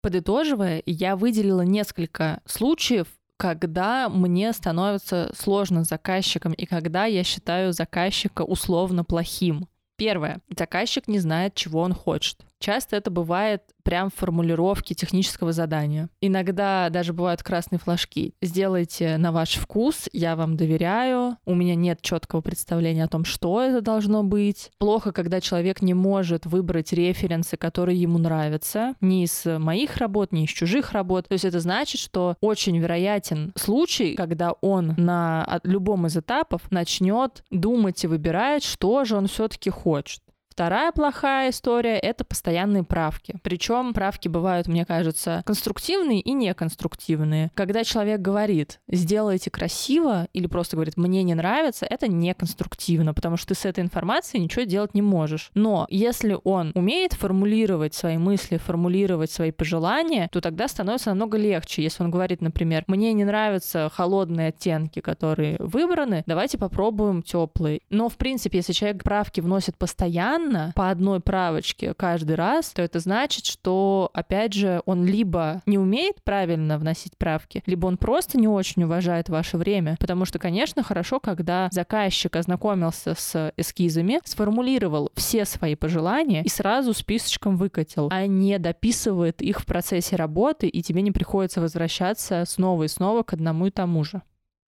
Подытоживая, 0.05 0.83
я 0.85 1.17
выделила 1.17 1.63
несколько 1.63 2.43
случаев, 2.45 3.07
когда 3.39 4.11
мне 4.11 4.53
становится 4.53 5.33
сложно 5.35 5.83
с 5.83 5.89
заказчиком 5.89 6.53
и 6.53 6.67
когда 6.67 7.07
я 7.07 7.25
считаю 7.25 7.73
заказчика 7.73 8.43
условно 8.43 9.03
плохим. 9.03 9.67
Первое. 9.97 10.43
Заказчик 10.55 11.09
не 11.09 11.21
знает, 11.21 11.55
чего 11.55 11.81
он 11.81 11.95
хочет. 11.95 12.45
Часто 12.65 12.97
это 12.97 13.11
бывает 13.11 13.61
прям 13.83 14.09
в 14.09 14.15
формулировке 14.15 14.95
технического 14.95 15.53
задания. 15.53 16.09
Иногда 16.23 16.89
даже 16.89 17.13
бывают 17.13 17.43
красные 17.43 17.79
флажки. 17.79 18.33
Сделайте 18.41 19.19
на 19.19 19.33
ваш 19.33 19.57
вкус, 19.57 20.09
я 20.15 20.35
вам 20.35 20.57
доверяю, 20.57 21.37
у 21.45 21.55
меня 21.55 21.75
нет 21.75 22.01
четкого 22.01 22.41
представления 22.41 23.05
о 23.05 23.09
том, 23.09 23.27
что 23.27 23.61
это 23.61 23.83
должно 23.83 24.25
быть. 24.25 24.71
Плохо, 24.79 25.13
когда 25.13 25.43
человек 25.43 25.83
не 25.83 25.93
может 25.93 26.47
выбрать 26.47 26.95
референсы, 26.95 27.59
которые 27.59 28.01
ему 28.01 28.17
нравятся, 28.17 28.95
ни 29.03 29.25
из 29.25 29.45
моих 29.45 29.99
работ, 29.99 30.33
ни 30.33 30.45
из 30.45 30.49
чужих 30.49 30.93
работ. 30.93 31.29
То 31.29 31.35
есть 31.35 31.45
это 31.45 31.61
значит, 31.61 32.01
что 32.01 32.39
очень 32.41 32.79
вероятен 32.79 33.53
случай, 33.57 34.15
когда 34.15 34.53
он 34.63 34.95
на 34.97 35.61
любом 35.65 36.07
из 36.07 36.17
этапов 36.17 36.63
начнет 36.71 37.45
думать 37.51 38.03
и 38.05 38.07
выбирать, 38.07 38.65
что 38.65 39.05
же 39.05 39.17
он 39.17 39.27
все-таки 39.27 39.69
хочет. 39.69 40.23
Вторая 40.55 40.93
плохая 40.93 41.51
история— 41.51 41.99
это 41.99 42.25
постоянные 42.25 42.85
правки. 42.85 43.35
Причем 43.43 43.93
правки 43.93 44.29
бывают, 44.29 44.69
мне 44.69 44.87
кажется, 44.87 45.43
конструктивные 45.45 46.21
и 46.21 46.33
неконструктивные. 46.33 47.51
Когда 47.55 47.83
человек 47.83 48.21
говорит 48.21 48.79
«сделайте 48.87 49.51
красиво» 49.51 50.29
или 50.33 50.47
просто 50.47 50.77
говорит 50.77 50.97
«мне 50.97 51.25
не 51.25 51.35
нравится», 51.35 51.87
это 51.91 52.07
неконструктивно, 52.07 53.15
потому 53.15 53.37
что 53.37 53.49
ты 53.49 53.55
с 53.57 53.65
этой 53.65 53.83
информацией 53.83 54.45
ничего 54.45 54.63
делать 54.63 54.95
не 54.95 55.03
можешь. 55.03 55.51
Но 55.55 55.89
если 55.91 56.39
он 56.45 56.71
умеет 56.77 57.15
формулировать 57.15 57.95
свои 57.95 58.17
мысли, 58.17 58.59
формулировать 58.59 59.33
свои 59.33 59.51
пожелания, 59.51 60.29
то 60.31 60.41
тогда 60.41 60.69
становится 60.69 61.09
намного 61.11 61.37
легче. 61.37 61.83
Если 61.83 62.05
он 62.05 62.13
говорит, 62.13 62.41
например, 62.41 62.85
«мне 62.87 63.13
не 63.13 63.25
нравятся 63.25 63.91
холодные 63.93 64.51
оттенки, 64.51 65.01
которые 65.01 65.57
выбраны, 65.59 66.23
давайте 66.27 66.59
попробуем 66.59 67.25
теплые». 67.25 67.81
Но, 67.91 68.09
в 68.09 68.17
принципе, 68.17 68.59
если 68.59 68.73
человек 68.73 69.03
правки 69.03 69.41
вносит 69.41 69.77
постоянно, 69.77 70.44
постоянно 70.45 70.73
по 70.75 70.91
одной 70.91 71.21
правочке 71.21 71.95
каждый 71.95 72.37
раз, 72.37 72.71
то 72.71 72.83
это 72.83 73.01
значит, 73.01 73.47
что, 73.47 74.11
опять 74.13 74.53
же, 74.53 74.83
он 74.87 75.05
либо 75.05 75.63
не 75.67 75.79
умеет 75.79 76.23
правильно 76.25 76.79
вносить 76.79 77.17
правки, 77.17 77.63
либо 77.67 77.87
он 77.87 77.97
просто 77.97 78.39
не 78.39 78.49
очень 78.49 78.85
уважает 78.85 79.29
ваше 79.29 79.57
время. 79.57 79.97
Потому 79.99 80.25
что, 80.25 80.39
конечно, 80.39 80.83
хорошо, 80.83 81.21
когда 81.21 81.69
заказчик 81.71 82.37
ознакомился 82.37 83.15
с 83.15 83.53
эскизами, 83.57 84.21
сформулировал 84.25 85.11
все 85.15 85.45
свои 85.45 85.75
пожелания 85.75 86.43
и 86.43 86.49
сразу 86.49 86.93
списочком 86.93 87.57
выкатил, 87.57 88.09
а 88.11 88.27
не 88.27 88.59
дописывает 88.59 89.43
их 89.43 89.61
в 89.61 89.67
процессе 89.67 90.17
работы, 90.17 90.69
и 90.69 90.83
тебе 90.83 91.03
не 91.03 91.13
приходится 91.13 91.61
возвращаться 91.61 92.45
снова 92.47 92.85
и 92.85 92.89
снова 92.89 93.23
к 93.23 93.33
одному 93.33 93.67
и 93.67 93.71
тому 93.71 94.05
же. 94.05 94.23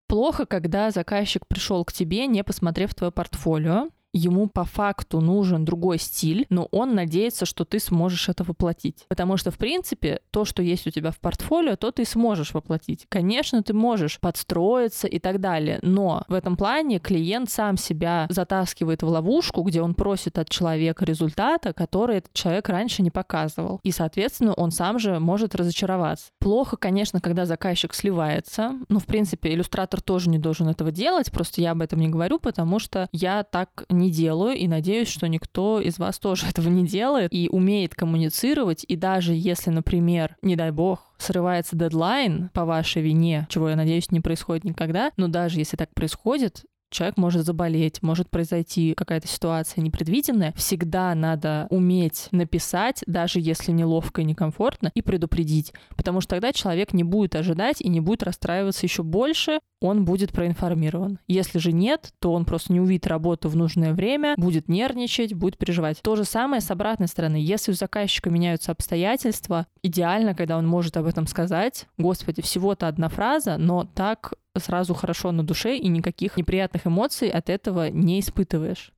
Плохо, 0.08 0.46
когда 0.46 0.92
заказчик 0.92 1.48
пришел 1.48 1.84
к 1.84 1.92
тебе, 1.92 2.28
не 2.28 2.44
посмотрев 2.44 2.94
твое 2.94 3.12
портфолио, 3.12 3.90
ему 4.16 4.48
по 4.48 4.64
факту 4.64 5.20
нужен 5.20 5.66
другой 5.66 6.00
стиль, 6.00 6.46
но 6.50 6.68
он 6.72 6.96
надеется, 6.96 7.46
что 7.46 7.66
ты 7.66 7.80
сможешь 7.80 8.30
это 8.30 8.44
воплотить. 8.44 9.06
Потому 9.10 9.36
что, 9.36 9.52
в 9.52 9.58
принципе, 9.58 10.22
то, 10.32 10.46
что 10.46 10.64
есть 10.64 10.88
у 10.88 10.90
тебя 10.90 11.12
в 11.12 11.20
портфолио, 11.20 11.76
то 11.76 11.92
ты 11.92 12.06
сможешь 12.06 12.54
воплотить. 12.54 13.06
Конечно, 13.10 13.62
ты 13.62 13.74
можешь 13.74 14.20
подстроиться 14.20 15.08
и 15.08 15.20
так 15.20 15.42
далее, 15.42 15.80
но 15.82 16.24
в 16.30 16.34
этом 16.34 16.56
плане 16.56 17.00
клиент 17.00 17.50
сам 17.50 17.78
себя 17.78 18.28
затаскивает 18.30 19.04
в 19.04 19.08
ловушку, 19.08 19.64
где 19.64 19.82
он 19.82 19.94
просит 19.94 20.40
от 20.40 20.50
человека 20.50 21.04
результата, 21.04 21.74
который 21.74 22.18
этот 22.18 22.34
человек 22.34 22.70
раньше 22.70 23.02
не 23.02 23.12
показывал. 23.12 23.82
И, 23.84 23.92
соответственно, 23.92 24.54
он 24.54 24.72
сам 24.72 24.98
же 24.98 25.20
может 25.20 25.56
разочароваться. 25.56 26.28
Плохо, 26.40 26.78
конечно, 26.78 27.20
когда 27.20 27.46
заказчик 27.46 27.94
сливается. 27.94 28.74
Ну, 28.88 29.00
в 29.00 29.06
принципе, 29.06 29.54
иллюстратор 29.54 30.02
тоже 30.02 30.30
не 30.30 30.40
должен 30.40 30.70
этого 30.70 30.92
делать, 30.92 31.32
просто 31.32 31.60
я 31.60 31.72
об 31.72 31.82
этом 31.82 32.00
не 32.00 32.08
говорю, 32.08 32.40
потому 32.40 32.80
что 32.80 33.10
я 33.12 33.44
так 33.44 33.84
не 33.90 34.05
не 34.06 34.12
делаю, 34.12 34.56
и 34.56 34.68
надеюсь, 34.68 35.08
что 35.08 35.28
никто 35.28 35.80
из 35.80 35.98
вас 36.00 36.20
тоже 36.20 36.46
этого 36.50 36.70
не 36.70 36.86
делает 36.86 37.34
и 37.34 37.50
умеет 37.52 37.96
коммуницировать, 37.96 38.86
и 38.88 38.96
даже 38.96 39.34
если, 39.34 39.70
например, 39.70 40.38
не 40.42 40.56
дай 40.56 40.72
бог, 40.72 41.14
срывается 41.18 41.76
дедлайн 41.76 42.50
по 42.54 42.66
вашей 42.66 43.02
вине, 43.02 43.48
чего, 43.50 43.70
я 43.70 43.76
надеюсь, 43.76 44.12
не 44.12 44.20
происходит 44.20 44.64
никогда, 44.64 45.12
но 45.18 45.28
даже 45.28 45.60
если 45.60 45.78
так 45.78 45.94
происходит, 45.94 46.66
человек 46.90 47.18
может 47.18 47.46
заболеть, 47.46 48.02
может 48.02 48.30
произойти 48.30 48.94
какая-то 48.94 49.28
ситуация 49.28 49.82
непредвиденная, 49.82 50.54
всегда 50.56 51.14
надо 51.16 51.68
уметь 51.70 52.28
написать, 52.32 53.04
даже 53.08 53.40
если 53.40 53.72
неловко 53.72 54.22
и 54.22 54.26
некомфортно, 54.26 54.92
и 54.94 55.02
предупредить. 55.02 55.74
Потому 55.96 56.22
что 56.22 56.32
тогда 56.32 56.54
человек 56.54 56.94
не 56.94 57.04
будет 57.04 57.36
ожидать 57.36 57.82
и 57.82 57.90
не 57.90 58.00
будет 58.00 58.24
расстраиваться 58.24 58.86
еще 58.86 59.04
больше, 59.04 59.60
он 59.82 60.06
будет 60.06 60.32
проинформирован. 60.32 61.20
Если 61.28 61.60
же 61.60 61.72
нет, 61.72 62.14
то 62.20 62.34
он 62.34 62.46
просто 62.46 62.74
не 62.74 62.80
увидит 62.80 63.08
работу 63.08 63.50
в 63.50 63.56
нужное 63.56 63.94
время, 63.94 64.36
будет 64.38 64.68
нервничать, 64.68 65.34
будет 65.34 65.58
переживать. 65.58 66.02
То 66.02 66.16
же 66.16 66.24
самое 66.24 66.62
с 66.62 66.72
обратной 66.72 67.08
стороны. 67.08 67.36
Если 67.36 67.72
у 67.72 67.76
заказчика 67.76 68.30
меняются 68.30 68.72
обстоятельства, 68.72 69.68
идеально, 69.84 70.34
когда 70.34 70.58
он 70.58 70.66
может 70.68 70.98
об 70.98 71.06
этом 71.06 71.28
сказать. 71.28 71.86
Господи, 71.98 72.42
всего-то 72.42 72.88
одна 72.88 73.10
фраза, 73.10 73.58
но 73.58 73.86
так 73.86 74.34
сразу 74.60 74.94
хорошо 74.94 75.32
на 75.32 75.44
душе 75.44 75.78
и 75.78 75.88
никаких 75.88 76.38
неприятных 76.38 76.88
эмоций 76.88 77.30
от 77.30 77.50
этого 77.50 77.90
не 77.90 78.20
испытываешь. 78.20 78.92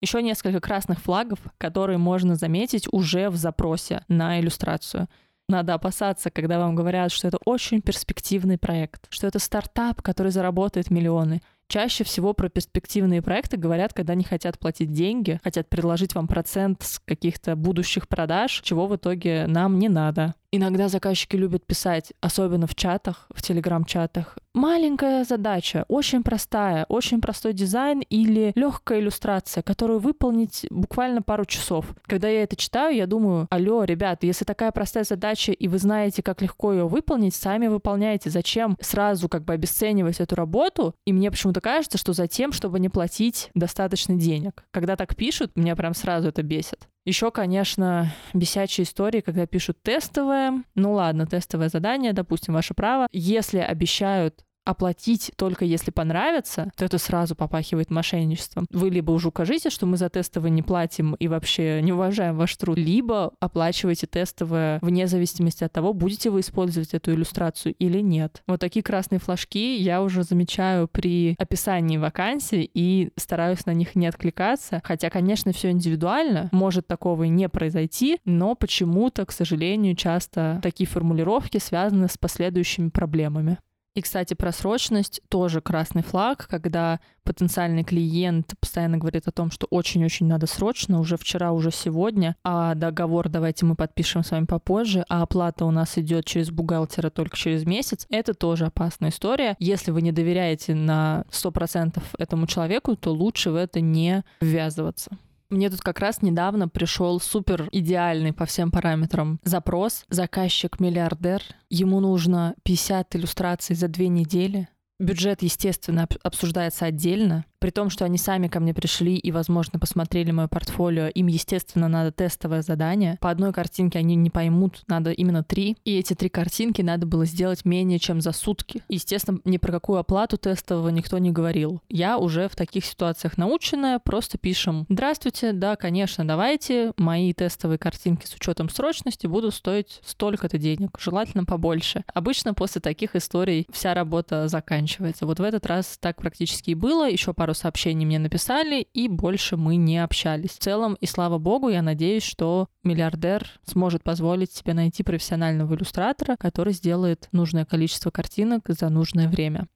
Еще 0.00 0.22
несколько 0.22 0.60
красных 0.60 1.00
флагов, 1.00 1.38
которые 1.58 1.98
можно 1.98 2.34
заметить 2.34 2.88
уже 2.90 3.28
в 3.28 3.36
запросе 3.36 4.02
на 4.08 4.40
иллюстрацию. 4.40 5.08
Надо 5.48 5.74
опасаться, 5.74 6.30
когда 6.30 6.58
вам 6.58 6.74
говорят, 6.74 7.12
что 7.12 7.28
это 7.28 7.38
очень 7.44 7.82
перспективный 7.82 8.56
проект, 8.56 9.06
что 9.10 9.26
это 9.26 9.38
стартап, 9.38 10.00
который 10.00 10.32
заработает 10.32 10.90
миллионы. 10.90 11.42
Чаще 11.70 12.02
всего 12.02 12.32
про 12.32 12.48
перспективные 12.48 13.22
проекты 13.22 13.56
говорят, 13.56 13.92
когда 13.94 14.16
не 14.16 14.24
хотят 14.24 14.58
платить 14.58 14.92
деньги, 14.92 15.38
хотят 15.44 15.68
предложить 15.68 16.16
вам 16.16 16.26
процент 16.26 16.82
с 16.82 16.98
каких-то 16.98 17.54
будущих 17.54 18.08
продаж, 18.08 18.60
чего 18.64 18.88
в 18.88 18.96
итоге 18.96 19.46
нам 19.46 19.78
не 19.78 19.88
надо. 19.88 20.34
Иногда 20.50 20.88
заказчики 20.88 21.36
любят 21.36 21.64
писать, 21.64 22.12
особенно 22.20 22.66
в 22.66 22.74
чатах, 22.74 23.28
в 23.32 23.40
телеграм-чатах, 23.40 24.36
маленькая 24.54 25.24
задача, 25.24 25.84
очень 25.88 26.22
простая, 26.22 26.84
очень 26.88 27.20
простой 27.20 27.52
дизайн 27.52 28.00
или 28.00 28.52
легкая 28.54 29.00
иллюстрация, 29.00 29.62
которую 29.62 30.00
выполнить 30.00 30.66
буквально 30.70 31.22
пару 31.22 31.44
часов. 31.44 31.86
Когда 32.06 32.28
я 32.28 32.42
это 32.42 32.56
читаю, 32.56 32.96
я 32.96 33.06
думаю, 33.06 33.46
алло, 33.50 33.84
ребят, 33.84 34.22
если 34.22 34.44
такая 34.44 34.72
простая 34.72 35.04
задача, 35.04 35.52
и 35.52 35.68
вы 35.68 35.78
знаете, 35.78 36.22
как 36.22 36.42
легко 36.42 36.72
ее 36.72 36.88
выполнить, 36.88 37.34
сами 37.34 37.68
выполняйте. 37.68 38.30
Зачем 38.30 38.76
сразу 38.80 39.28
как 39.28 39.44
бы 39.44 39.52
обесценивать 39.52 40.20
эту 40.20 40.34
работу? 40.34 40.94
И 41.04 41.12
мне 41.12 41.30
почему-то 41.30 41.59
кажется, 41.60 41.98
что 41.98 42.12
за 42.12 42.26
тем, 42.26 42.52
чтобы 42.52 42.80
не 42.80 42.88
платить 42.88 43.50
достаточно 43.54 44.14
денег. 44.14 44.64
Когда 44.70 44.96
так 44.96 45.16
пишут, 45.16 45.56
меня 45.56 45.76
прям 45.76 45.94
сразу 45.94 46.28
это 46.28 46.42
бесит. 46.42 46.88
Еще, 47.04 47.30
конечно, 47.30 48.12
бесячие 48.34 48.84
истории, 48.84 49.20
когда 49.20 49.46
пишут 49.46 49.82
тестовое. 49.82 50.62
Ну 50.74 50.92
ладно, 50.92 51.26
тестовое 51.26 51.68
задание, 51.68 52.12
допустим, 52.12 52.54
ваше 52.54 52.74
право. 52.74 53.08
Если 53.12 53.58
обещают 53.58 54.44
оплатить 54.70 55.32
только 55.36 55.64
если 55.64 55.90
понравится, 55.90 56.70
то 56.76 56.84
это 56.84 56.98
сразу 56.98 57.34
попахивает 57.34 57.90
мошенничеством. 57.90 58.66
Вы 58.70 58.90
либо 58.90 59.10
уже 59.10 59.28
укажите, 59.28 59.68
что 59.70 59.86
мы 59.86 59.96
за 59.96 60.08
тестовое 60.08 60.50
не 60.50 60.62
платим 60.62 61.14
и 61.14 61.28
вообще 61.28 61.82
не 61.82 61.92
уважаем 61.92 62.36
ваш 62.36 62.56
труд, 62.56 62.78
либо 62.78 63.32
оплачивайте 63.40 64.06
тестовое 64.06 64.78
вне 64.80 65.06
зависимости 65.06 65.64
от 65.64 65.72
того, 65.72 65.92
будете 65.92 66.30
вы 66.30 66.40
использовать 66.40 66.94
эту 66.94 67.12
иллюстрацию 67.12 67.74
или 67.78 68.00
нет. 68.00 68.42
Вот 68.46 68.60
такие 68.60 68.82
красные 68.82 69.18
флажки 69.18 69.76
я 69.76 70.02
уже 70.02 70.22
замечаю 70.22 70.88
при 70.88 71.34
описании 71.38 71.96
вакансий 71.96 72.70
и 72.72 73.10
стараюсь 73.16 73.66
на 73.66 73.74
них 73.74 73.96
не 73.96 74.06
откликаться. 74.06 74.80
Хотя, 74.84 75.10
конечно, 75.10 75.52
все 75.52 75.70
индивидуально, 75.70 76.48
может 76.52 76.86
такого 76.86 77.24
и 77.24 77.28
не 77.28 77.48
произойти, 77.48 78.18
но 78.24 78.54
почему-то, 78.54 79.26
к 79.26 79.32
сожалению, 79.32 79.96
часто 79.96 80.60
такие 80.62 80.86
формулировки 80.86 81.58
связаны 81.58 82.08
с 82.08 82.16
последующими 82.16 82.90
проблемами. 82.90 83.58
И, 83.94 84.02
кстати, 84.02 84.34
просрочность 84.34 85.20
тоже 85.28 85.60
красный 85.60 86.02
флаг, 86.02 86.46
когда 86.48 87.00
потенциальный 87.24 87.82
клиент 87.82 88.54
постоянно 88.60 88.98
говорит 88.98 89.26
о 89.26 89.32
том, 89.32 89.50
что 89.50 89.66
очень-очень 89.68 90.26
надо 90.26 90.46
срочно, 90.46 91.00
уже 91.00 91.16
вчера, 91.16 91.52
уже 91.52 91.70
сегодня, 91.72 92.36
а 92.44 92.74
договор 92.74 93.28
давайте 93.28 93.66
мы 93.66 93.74
подпишем 93.74 94.22
с 94.22 94.30
вами 94.30 94.44
попозже, 94.44 95.04
а 95.08 95.22
оплата 95.22 95.64
у 95.64 95.70
нас 95.70 95.98
идет 95.98 96.24
через 96.24 96.50
бухгалтера 96.50 97.10
только 97.10 97.36
через 97.36 97.64
месяц. 97.64 98.06
Это 98.10 98.32
тоже 98.32 98.66
опасная 98.66 99.10
история. 99.10 99.56
Если 99.58 99.90
вы 99.90 100.02
не 100.02 100.12
доверяете 100.12 100.74
на 100.74 101.24
100% 101.30 102.00
этому 102.18 102.46
человеку, 102.46 102.96
то 102.96 103.12
лучше 103.12 103.50
в 103.50 103.56
это 103.56 103.80
не 103.80 104.24
ввязываться. 104.40 105.10
Мне 105.50 105.68
тут 105.68 105.80
как 105.80 105.98
раз 105.98 106.22
недавно 106.22 106.68
пришел 106.68 107.18
супер 107.18 107.68
идеальный 107.72 108.32
по 108.32 108.46
всем 108.46 108.70
параметрам 108.70 109.40
запрос. 109.42 110.04
Заказчик 110.08 110.78
миллиардер, 110.78 111.42
ему 111.68 111.98
нужно 111.98 112.54
50 112.62 113.16
иллюстраций 113.16 113.74
за 113.74 113.88
две 113.88 114.06
недели. 114.08 114.68
Бюджет, 115.00 115.42
естественно, 115.42 116.06
обсуждается 116.22 116.84
отдельно. 116.84 117.44
При 117.60 117.70
том, 117.70 117.90
что 117.90 118.06
они 118.06 118.16
сами 118.16 118.48
ко 118.48 118.58
мне 118.58 118.72
пришли 118.72 119.16
и, 119.16 119.30
возможно, 119.30 119.78
посмотрели 119.78 120.30
мое 120.30 120.48
портфолио, 120.48 121.08
им, 121.08 121.26
естественно, 121.26 121.88
надо 121.88 122.10
тестовое 122.10 122.62
задание. 122.62 123.18
По 123.20 123.30
одной 123.30 123.52
картинке 123.52 123.98
они 123.98 124.16
не 124.16 124.30
поймут, 124.30 124.82
надо 124.86 125.12
именно 125.12 125.44
три. 125.44 125.76
И 125.84 125.98
эти 125.98 126.14
три 126.14 126.30
картинки 126.30 126.80
надо 126.80 127.06
было 127.06 127.26
сделать 127.26 127.66
менее 127.66 127.98
чем 127.98 128.22
за 128.22 128.32
сутки. 128.32 128.82
Естественно, 128.88 129.40
ни 129.44 129.58
про 129.58 129.72
какую 129.72 129.98
оплату 129.98 130.38
тестового 130.38 130.88
никто 130.88 131.18
не 131.18 131.30
говорил. 131.30 131.82
Я 131.90 132.16
уже 132.16 132.48
в 132.48 132.56
таких 132.56 132.86
ситуациях 132.86 133.36
наученная, 133.36 133.98
просто 133.98 134.38
пишем 134.38 134.86
«Здравствуйте, 134.88 135.52
да, 135.52 135.76
конечно, 135.76 136.26
давайте, 136.26 136.92
мои 136.96 137.34
тестовые 137.34 137.78
картинки 137.78 138.24
с 138.24 138.34
учетом 138.34 138.70
срочности 138.70 139.26
будут 139.26 139.54
стоить 139.54 140.00
столько-то 140.04 140.56
денег, 140.56 140.98
желательно 140.98 141.44
побольше». 141.44 142.04
Обычно 142.14 142.54
после 142.54 142.80
таких 142.80 143.16
историй 143.16 143.66
вся 143.70 143.92
работа 143.92 144.48
заканчивается. 144.48 145.26
Вот 145.26 145.40
в 145.40 145.42
этот 145.42 145.66
раз 145.66 145.98
так 146.00 146.16
практически 146.16 146.70
и 146.70 146.74
было. 146.74 147.08
Еще 147.08 147.34
пару 147.34 147.49
пару 147.50 147.54
сообщений 147.54 148.06
мне 148.06 148.20
написали, 148.20 148.86
и 148.94 149.08
больше 149.08 149.56
мы 149.56 149.74
не 149.74 149.98
общались. 149.98 150.50
В 150.50 150.58
целом, 150.58 150.94
и 151.00 151.06
слава 151.06 151.38
богу, 151.38 151.68
я 151.68 151.82
надеюсь, 151.82 152.22
что 152.22 152.68
миллиардер 152.84 153.44
сможет 153.64 154.04
позволить 154.04 154.52
себе 154.52 154.72
найти 154.72 155.02
профессионального 155.02 155.74
иллюстратора, 155.74 156.36
который 156.36 156.72
сделает 156.72 157.28
нужное 157.32 157.64
количество 157.64 158.12
картинок 158.12 158.62
за 158.68 158.88
нужное 158.88 159.28
время. 159.28 159.66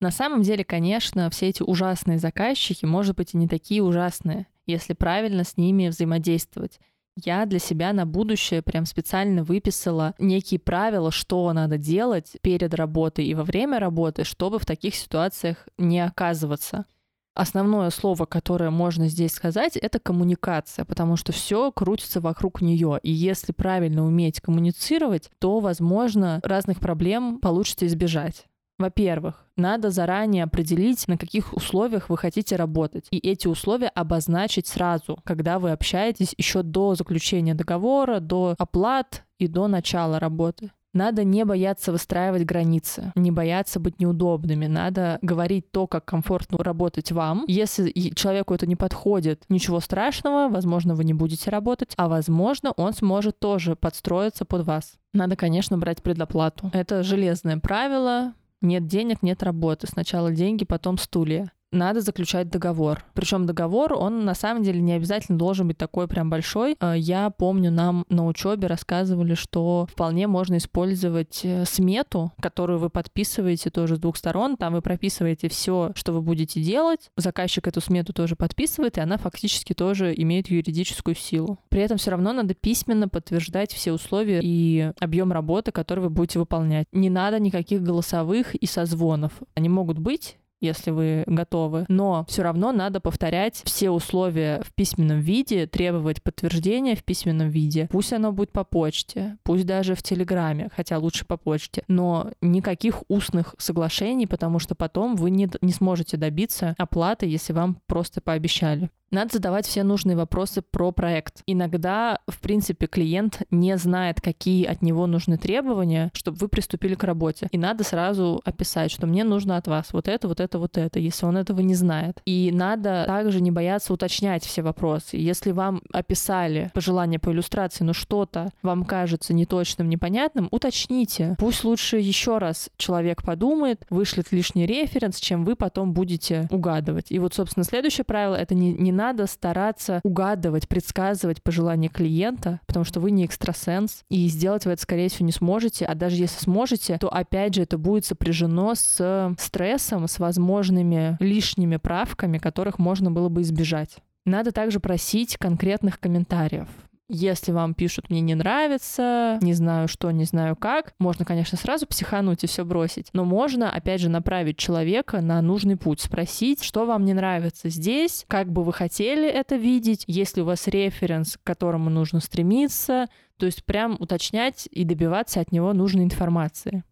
На 0.00 0.10
самом 0.10 0.42
деле, 0.42 0.64
конечно, 0.64 1.30
все 1.30 1.50
эти 1.50 1.62
ужасные 1.62 2.18
заказчики, 2.18 2.84
может 2.84 3.16
быть, 3.16 3.34
и 3.34 3.36
не 3.36 3.46
такие 3.46 3.84
ужасные, 3.84 4.48
если 4.66 4.94
правильно 4.94 5.44
с 5.44 5.56
ними 5.56 5.86
взаимодействовать. 5.86 6.80
Я 7.16 7.44
для 7.44 7.58
себя 7.58 7.92
на 7.92 8.06
будущее 8.06 8.62
прям 8.62 8.86
специально 8.86 9.44
выписала 9.44 10.14
некие 10.18 10.58
правила, 10.58 11.10
что 11.10 11.52
надо 11.52 11.76
делать 11.76 12.36
перед 12.40 12.72
работой 12.74 13.26
и 13.26 13.34
во 13.34 13.44
время 13.44 13.78
работы, 13.78 14.24
чтобы 14.24 14.58
в 14.58 14.64
таких 14.64 14.94
ситуациях 14.94 15.68
не 15.76 16.00
оказываться. 16.00 16.86
Основное 17.34 17.88
слово, 17.90 18.26
которое 18.26 18.70
можно 18.70 19.08
здесь 19.08 19.32
сказать, 19.32 19.76
это 19.76 19.98
коммуникация, 19.98 20.84
потому 20.84 21.16
что 21.16 21.32
все 21.32 21.72
крутится 21.72 22.20
вокруг 22.20 22.60
нее. 22.60 22.98
И 23.02 23.10
если 23.10 23.52
правильно 23.52 24.04
уметь 24.04 24.40
коммуницировать, 24.40 25.30
то, 25.38 25.60
возможно, 25.60 26.40
разных 26.42 26.80
проблем 26.80 27.38
получится 27.40 27.86
избежать. 27.86 28.46
Во-первых, 28.82 29.44
надо 29.56 29.90
заранее 29.90 30.42
определить, 30.42 31.06
на 31.06 31.16
каких 31.16 31.52
условиях 31.52 32.10
вы 32.10 32.18
хотите 32.18 32.56
работать. 32.56 33.06
И 33.12 33.18
эти 33.18 33.46
условия 33.46 33.86
обозначить 33.86 34.66
сразу, 34.66 35.20
когда 35.22 35.60
вы 35.60 35.70
общаетесь 35.70 36.34
еще 36.36 36.64
до 36.64 36.96
заключения 36.96 37.54
договора, 37.54 38.18
до 38.18 38.56
оплат 38.58 39.22
и 39.38 39.46
до 39.46 39.68
начала 39.68 40.18
работы. 40.18 40.72
Надо 40.94 41.22
не 41.22 41.44
бояться 41.44 41.92
выстраивать 41.92 42.44
границы, 42.44 43.12
не 43.14 43.30
бояться 43.30 43.78
быть 43.78 44.00
неудобными. 44.00 44.66
Надо 44.66 45.18
говорить 45.22 45.70
то, 45.70 45.86
как 45.86 46.04
комфортно 46.04 46.58
работать 46.58 47.12
вам. 47.12 47.44
Если 47.46 47.92
человеку 48.14 48.52
это 48.52 48.66
не 48.66 48.74
подходит, 48.74 49.44
ничего 49.48 49.78
страшного, 49.78 50.52
возможно, 50.52 50.96
вы 50.96 51.04
не 51.04 51.14
будете 51.14 51.50
работать, 51.50 51.94
а 51.96 52.08
возможно, 52.08 52.72
он 52.72 52.92
сможет 52.94 53.38
тоже 53.38 53.76
подстроиться 53.76 54.44
под 54.44 54.66
вас. 54.66 54.94
Надо, 55.14 55.36
конечно, 55.36 55.78
брать 55.78 56.02
предоплату. 56.02 56.70
Это 56.74 57.04
железное 57.04 57.58
правило. 57.58 58.34
Нет 58.62 58.86
денег, 58.86 59.22
нет 59.22 59.42
работы. 59.42 59.86
Сначала 59.86 60.32
деньги, 60.32 60.64
потом 60.64 60.96
стулья 60.96 61.52
надо 61.72 62.00
заключать 62.00 62.50
договор. 62.50 63.04
Причем 63.14 63.46
договор, 63.46 63.94
он 63.94 64.24
на 64.24 64.34
самом 64.34 64.62
деле 64.62 64.80
не 64.80 64.92
обязательно 64.92 65.38
должен 65.38 65.68
быть 65.68 65.78
такой 65.78 66.06
прям 66.06 66.30
большой. 66.30 66.76
Э, 66.80 66.94
я 66.96 67.30
помню, 67.30 67.70
нам 67.70 68.04
на 68.08 68.26
учебе 68.26 68.66
рассказывали, 68.68 69.34
что 69.34 69.86
вполне 69.90 70.26
можно 70.26 70.58
использовать 70.58 71.40
э, 71.42 71.64
смету, 71.64 72.32
которую 72.40 72.78
вы 72.78 72.90
подписываете 72.90 73.70
тоже 73.70 73.96
с 73.96 73.98
двух 73.98 74.16
сторон. 74.16 74.56
Там 74.56 74.74
вы 74.74 74.82
прописываете 74.82 75.48
все, 75.48 75.92
что 75.94 76.12
вы 76.12 76.20
будете 76.20 76.62
делать. 76.62 77.10
Заказчик 77.16 77.66
эту 77.66 77.80
смету 77.80 78.12
тоже 78.12 78.36
подписывает, 78.36 78.98
и 78.98 79.00
она 79.00 79.16
фактически 79.16 79.72
тоже 79.72 80.14
имеет 80.16 80.48
юридическую 80.50 81.14
силу. 81.14 81.58
При 81.70 81.80
этом 81.80 81.96
все 81.96 82.10
равно 82.10 82.32
надо 82.32 82.54
письменно 82.54 83.08
подтверждать 83.08 83.72
все 83.72 83.92
условия 83.92 84.40
и 84.42 84.92
объем 85.00 85.32
работы, 85.32 85.72
который 85.72 86.00
вы 86.00 86.10
будете 86.10 86.38
выполнять. 86.38 86.86
Не 86.92 87.10
надо 87.10 87.40
никаких 87.40 87.82
голосовых 87.82 88.54
и 88.54 88.66
созвонов. 88.66 89.32
Они 89.54 89.68
могут 89.68 89.98
быть, 89.98 90.36
если 90.62 90.90
вы 90.90 91.24
готовы. 91.26 91.84
Но 91.88 92.24
все 92.28 92.42
равно 92.42 92.72
надо 92.72 93.00
повторять 93.00 93.62
все 93.64 93.90
условия 93.90 94.62
в 94.64 94.72
письменном 94.74 95.20
виде, 95.20 95.66
требовать 95.66 96.22
подтверждения 96.22 96.96
в 96.96 97.04
письменном 97.04 97.48
виде. 97.50 97.88
Пусть 97.90 98.12
оно 98.12 98.32
будет 98.32 98.52
по 98.52 98.64
почте, 98.64 99.36
пусть 99.42 99.66
даже 99.66 99.94
в 99.94 100.02
Телеграме, 100.02 100.70
хотя 100.74 100.98
лучше 100.98 101.24
по 101.26 101.36
почте. 101.36 101.84
Но 101.88 102.30
никаких 102.40 103.02
устных 103.08 103.54
соглашений, 103.58 104.26
потому 104.26 104.58
что 104.58 104.74
потом 104.74 105.16
вы 105.16 105.30
не, 105.30 105.48
не 105.60 105.72
сможете 105.72 106.16
добиться 106.16 106.74
оплаты, 106.78 107.26
если 107.26 107.52
вам 107.52 107.78
просто 107.86 108.20
пообещали. 108.20 108.90
Надо 109.12 109.34
задавать 109.34 109.66
все 109.66 109.82
нужные 109.82 110.16
вопросы 110.16 110.62
про 110.62 110.90
проект. 110.90 111.42
Иногда, 111.46 112.18
в 112.26 112.40
принципе, 112.40 112.86
клиент 112.86 113.42
не 113.50 113.76
знает, 113.76 114.22
какие 114.22 114.64
от 114.64 114.80
него 114.80 115.06
нужны 115.06 115.36
требования, 115.36 116.10
чтобы 116.14 116.38
вы 116.38 116.48
приступили 116.48 116.94
к 116.94 117.04
работе. 117.04 117.46
И 117.52 117.58
надо 117.58 117.84
сразу 117.84 118.40
описать, 118.46 118.90
что 118.90 119.06
мне 119.06 119.22
нужно 119.22 119.58
от 119.58 119.68
вас 119.68 119.92
вот 119.92 120.08
это, 120.08 120.28
вот 120.28 120.40
это, 120.40 120.58
вот 120.58 120.78
это, 120.78 120.98
если 120.98 121.26
он 121.26 121.36
этого 121.36 121.60
не 121.60 121.74
знает. 121.74 122.22
И 122.24 122.50
надо 122.54 123.04
также 123.06 123.42
не 123.42 123.50
бояться 123.50 123.92
уточнять 123.92 124.46
все 124.46 124.62
вопросы. 124.62 125.18
Если 125.18 125.52
вам 125.52 125.82
описали 125.92 126.70
пожелания 126.72 127.18
по 127.18 127.30
иллюстрации, 127.32 127.84
но 127.84 127.92
что-то 127.92 128.50
вам 128.62 128.86
кажется 128.86 129.34
неточным, 129.34 129.90
непонятным, 129.90 130.48
уточните. 130.50 131.36
Пусть 131.38 131.64
лучше 131.64 131.98
еще 131.98 132.38
раз 132.38 132.70
человек 132.78 133.22
подумает, 133.22 133.84
вышлет 133.90 134.32
лишний 134.32 134.64
референс, 134.64 135.18
чем 135.18 135.44
вы 135.44 135.54
потом 135.54 135.92
будете 135.92 136.48
угадывать. 136.50 137.12
И 137.12 137.18
вот, 137.18 137.34
собственно, 137.34 137.64
следующее 137.64 138.04
правило— 138.04 138.34
это 138.36 138.54
не, 138.54 138.72
не 138.72 138.90
надо 139.02 139.26
стараться 139.26 140.00
угадывать, 140.04 140.68
предсказывать 140.68 141.42
пожелания 141.42 141.88
клиента, 141.88 142.60
потому 142.66 142.84
что 142.84 143.00
вы 143.00 143.10
не 143.10 143.24
экстрасенс, 143.24 144.04
и 144.08 144.28
сделать 144.28 144.64
вы 144.64 144.72
это, 144.72 144.82
скорее 144.82 145.08
всего, 145.08 145.26
не 145.26 145.32
сможете, 145.32 145.86
а 145.86 145.96
даже 145.96 146.16
если 146.16 146.38
сможете, 146.38 146.98
то, 146.98 147.08
опять 147.08 147.54
же, 147.54 147.62
это 147.62 147.78
будет 147.78 148.04
сопряжено 148.06 148.74
с 148.76 149.34
стрессом, 149.38 150.06
с 150.06 150.20
возможными 150.20 151.16
лишними 151.18 151.78
правками, 151.78 152.38
которых 152.38 152.78
можно 152.78 153.10
было 153.10 153.28
бы 153.28 153.42
избежать. 153.42 153.96
Надо 154.24 154.52
также 154.52 154.78
просить 154.78 155.36
конкретных 155.36 155.98
комментариев. 155.98 156.68
Если 157.08 157.52
вам 157.52 157.74
пишут 157.74 158.08
«мне 158.08 158.20
не 158.20 158.34
нравится», 158.34 159.38
«не 159.42 159.52
знаю 159.54 159.88
что», 159.88 160.10
«не 160.10 160.24
знаю 160.24 160.56
как», 160.56 160.94
можно, 160.98 161.24
конечно, 161.24 161.58
сразу 161.58 161.86
психануть 161.86 162.44
и 162.44 162.46
все 162.46 162.64
бросить, 162.64 163.10
но 163.12 163.24
можно, 163.24 163.70
опять 163.70 164.00
же, 164.00 164.08
направить 164.08 164.56
человека 164.56 165.20
на 165.20 165.42
нужный 165.42 165.76
путь, 165.76 166.00
спросить, 166.00 166.62
что 166.62 166.86
вам 166.86 167.04
не 167.04 167.12
нравится 167.12 167.68
здесь, 167.68 168.24
как 168.28 168.50
бы 168.50 168.64
вы 168.64 168.72
хотели 168.72 169.28
это 169.28 169.56
видеть, 169.56 170.04
есть 170.06 170.36
ли 170.36 170.42
у 170.42 170.46
вас 170.46 170.66
референс, 170.68 171.36
к 171.36 171.42
которому 171.42 171.90
нужно 171.90 172.20
стремиться, 172.20 173.08
то 173.36 173.46
есть 173.46 173.64
прям 173.64 173.96
уточнять 173.98 174.68
и 174.70 174.84
добиваться 174.84 175.40
от 175.40 175.52
него 175.52 175.72
нужной 175.72 176.04
информации. 176.04 176.84